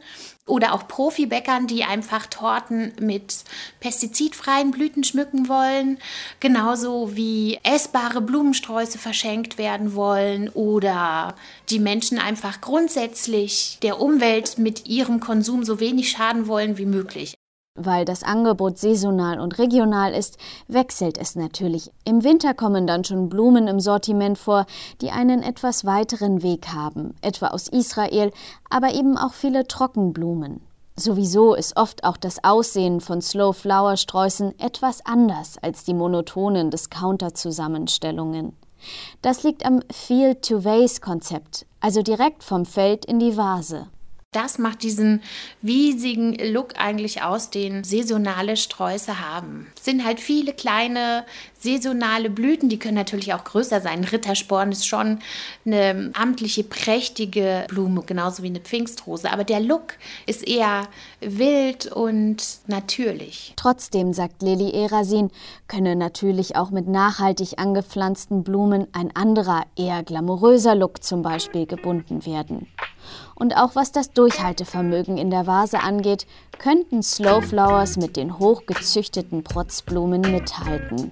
oder 0.48 0.74
auch 0.74 0.88
Profibäckern, 0.88 1.68
die 1.68 1.84
einfach 1.84 2.26
Torten 2.26 2.94
mit 3.00 3.44
pestizidfreien 3.80 4.72
Blüten 4.72 5.04
schmücken 5.04 5.48
wollen. 5.50 6.00
Genauso 6.40 7.16
wie 7.16 7.60
essbare 7.64 8.22
Blumensträuße 8.22 8.98
verschenkt 8.98 9.58
werden 9.58 9.94
wollen. 9.94 10.50
Oder 10.50 11.36
die 11.70 11.80
Menschen 11.80 12.18
einfach 12.18 12.62
grundsätzlich 12.62 13.78
der 13.84 14.00
Umwelt 14.00 14.58
mit 14.58 14.88
ihrem 14.88 15.20
Konsum 15.20 15.64
so 15.64 15.80
wenig 15.80 16.10
schaden 16.10 16.48
wollen 16.48 16.78
wie 16.78 16.86
möglich. 16.86 17.36
Weil 17.78 18.06
das 18.06 18.24
Angebot 18.24 18.80
saisonal 18.80 19.40
und 19.40 19.60
regional 19.60 20.14
ist, 20.14 20.38
wechselt 20.68 21.18
es 21.20 21.36
natürlich. 21.36 21.92
Im 22.06 22.24
Winter 22.24 22.56
kommen 22.56 22.88
dann 22.88 23.04
schon 23.04 23.30
Blumen 23.30 23.68
im 23.68 23.80
Sortiment 23.80 24.38
vor, 24.38 24.66
die 25.00 25.12
einen 25.12 25.44
etwas 25.44 25.86
weiteren 25.86 26.42
Weg 26.42 26.70
haben, 26.74 27.14
etwa 27.22 27.48
aus 27.48 27.68
Israel, 27.68 28.32
aber 28.70 28.94
eben 28.96 29.16
auch 29.16 29.34
viele 29.34 29.68
Trockenblumen. 29.68 30.62
Sowieso 30.96 31.54
ist 31.54 31.78
oft 31.78 32.04
auch 32.04 32.18
das 32.18 32.44
Aussehen 32.44 33.00
von 33.00 33.22
Slow 33.22 33.54
Flower 33.54 33.96
Sträußen 33.96 34.60
etwas 34.60 35.06
anders 35.06 35.60
als 35.62 35.84
die 35.84 35.94
monotonen 35.94 36.72
Discounter-Zusammenstellungen. 36.72 38.54
Das 39.22 39.44
liegt 39.44 39.64
am 39.64 39.82
Field-to-Vase-Konzept, 39.92 41.68
also 41.80 42.02
direkt 42.02 42.44
vom 42.44 42.66
Feld 42.66 43.06
in 43.06 43.20
die 43.20 43.38
Vase. 43.38 43.88
Das 44.38 44.60
macht 44.60 44.84
diesen 44.84 45.24
wiesigen 45.64 46.36
Look 46.54 46.78
eigentlich 46.78 47.24
aus, 47.24 47.50
den 47.50 47.84
saisonale 47.84 48.56
Sträuße 48.56 49.20
haben. 49.20 49.66
Es 49.76 49.86
sind 49.86 50.06
halt 50.06 50.20
viele 50.20 50.54
kleine 50.54 51.26
saisonale 51.58 52.30
Blüten, 52.30 52.70
die 52.70 52.78
können 52.78 52.94
natürlich 52.94 53.34
auch 53.34 53.44
größer 53.44 53.82
sein. 53.82 54.04
Rittersporn 54.04 54.72
ist 54.72 54.86
schon 54.86 55.18
eine 55.66 56.12
amtliche, 56.14 56.64
prächtige 56.64 57.66
Blume, 57.68 58.04
genauso 58.06 58.44
wie 58.44 58.50
eine 58.50 58.60
Pfingstrose. 58.60 59.32
Aber 59.32 59.44
der 59.44 59.60
Look 59.60 59.96
ist 60.28 60.48
eher 60.48 60.88
wild 61.20 61.88
und 61.88 62.60
natürlich. 62.68 63.54
Trotzdem, 63.56 64.14
sagt 64.14 64.44
Lili 64.44 64.70
Erasin, 64.70 65.32
könne 65.68 65.96
natürlich 65.96 66.56
auch 66.56 66.70
mit 66.70 66.88
nachhaltig 66.88 67.58
angepflanzten 67.58 68.44
Blumen 68.44 68.86
ein 68.92 69.16
anderer, 69.16 69.66
eher 69.76 70.04
glamouröser 70.04 70.76
Look 70.76 71.04
zum 71.04 71.24
Beispiel 71.24 71.66
gebunden 71.66 72.24
werden. 72.28 72.68
Und 73.38 73.56
auch 73.56 73.76
was 73.76 73.92
das 73.92 74.12
Durchhaltevermögen 74.14 75.18
in 75.18 75.30
der 75.30 75.46
Vase 75.46 75.80
angeht, 75.82 76.26
könnten 76.58 77.04
Slow 77.04 77.46
Flowers 77.46 77.96
mit 77.96 78.18
den 78.18 78.40
hochgezüchteten 78.40 79.44
Protzblumen 79.44 80.22
mithalten. 80.22 81.12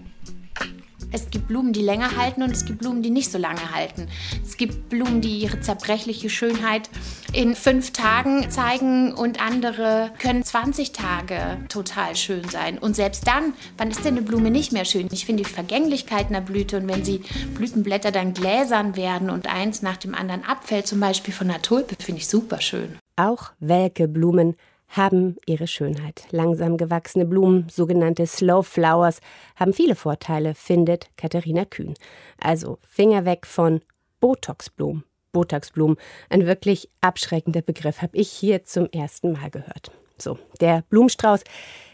Es 1.12 1.30
gibt 1.30 1.48
Blumen, 1.48 1.74
die 1.74 1.82
länger 1.82 2.18
halten 2.18 2.44
und 2.44 2.52
es 2.52 2.66
gibt 2.66 2.80
Blumen, 2.80 3.02
die 3.02 3.10
nicht 3.10 3.32
so 3.32 3.38
lange 3.38 3.74
halten. 3.74 4.08
Es 4.44 4.58
gibt 4.58 4.90
Blumen, 4.90 5.22
die 5.22 5.40
ihre 5.40 5.60
zerbrechliche 5.62 6.30
Schönheit 6.30 6.90
in 7.34 7.56
fünf 7.56 7.92
Tagen 7.92 8.50
zeigen 8.50 9.14
und 9.14 9.42
andere 9.42 10.12
können 10.20 10.44
20 10.44 10.92
Tage 10.92 11.58
total 11.70 12.16
schön 12.16 12.48
sein. 12.50 12.78
Und 12.78 12.96
selbst 12.96 13.28
dann, 13.28 13.54
wann 13.78 13.92
ist 13.92 14.06
denn 14.06 14.16
eine 14.16 14.26
Blume 14.26 14.52
nicht 14.52 14.72
mehr 14.72 14.86
schön? 14.86 15.08
Ich 15.12 15.26
finde 15.26 15.44
die 15.44 15.50
Vergänglichkeit 15.50 16.28
einer 16.28 16.42
Blüte 16.42 16.78
und 16.78 16.88
wenn 16.88 17.04
sie 17.04 17.22
Blütenblätter 17.56 18.12
dann 18.12 18.34
gläsern 18.34 18.96
werden 18.96 19.30
und 19.30 19.48
eins 19.48 19.82
nach 19.82 19.98
dem 19.98 20.16
anderen 20.16 20.44
abfällt, 20.44 20.88
zum 20.88 21.00
Beispiel 21.00 21.34
von 21.34 21.50
einer 21.50 21.62
Tulpe, 21.62 21.96
finde 22.00 22.22
ich 22.22 22.28
super 22.28 22.62
schön. 22.62 22.98
Auch 23.18 23.52
welke 23.60 24.08
Blumen 24.08 24.56
haben 24.96 25.38
ihre 25.46 25.68
Schönheit. 25.68 26.26
Langsam 26.32 26.78
gewachsene 26.78 27.26
Blumen, 27.26 27.68
sogenannte 27.70 28.26
Slow 28.28 28.64
Flowers, 28.64 29.20
haben 29.56 29.74
viele 29.74 29.96
Vorteile, 29.96 30.56
findet 30.56 31.10
Katharina 31.18 31.66
Kühn. 31.66 31.94
Also 32.40 32.80
Finger 32.82 33.26
weg 33.26 33.46
von 33.46 33.82
Botoxblumen. 34.20 35.04
Botoxblumen, 35.32 35.98
ein 36.30 36.46
wirklich 36.46 36.90
abschreckender 37.02 37.62
Begriff, 37.62 38.02
habe 38.02 38.16
ich 38.16 38.30
hier 38.30 38.64
zum 38.64 38.88
ersten 38.92 39.34
Mal 39.34 39.50
gehört. 39.50 39.92
So, 40.18 40.40
der 40.62 40.84
Blumenstrauß 40.90 41.42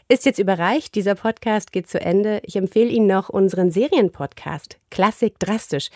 ist 0.08 0.26
jetzt 0.26 0.38
überreicht. 0.38 0.94
Dieser 0.94 1.16
Podcast 1.16 1.72
geht 1.72 1.90
zu 1.90 2.00
Ende. 2.00 2.42
Ich 2.44 2.56
empfehle 2.56 2.90
Ihnen 2.90 3.08
noch 3.08 3.30
unseren 3.30 3.72
Serienpodcast 3.72 4.78
Klassik 4.92 5.40
drastisch. 5.40 5.90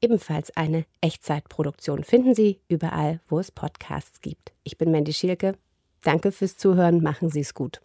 Ebenfalls 0.00 0.56
eine 0.56 0.84
Echtzeitproduktion. 1.00 2.04
Finden 2.04 2.34
Sie 2.34 2.60
überall, 2.68 3.20
wo 3.28 3.38
es 3.38 3.50
Podcasts 3.50 4.20
gibt. 4.20 4.52
Ich 4.62 4.78
bin 4.78 4.90
Mandy 4.92 5.12
Schielke. 5.12 5.56
Danke 6.02 6.32
fürs 6.32 6.56
Zuhören, 6.56 7.02
machen 7.02 7.30
Sie 7.30 7.40
es 7.40 7.54
gut. 7.54 7.80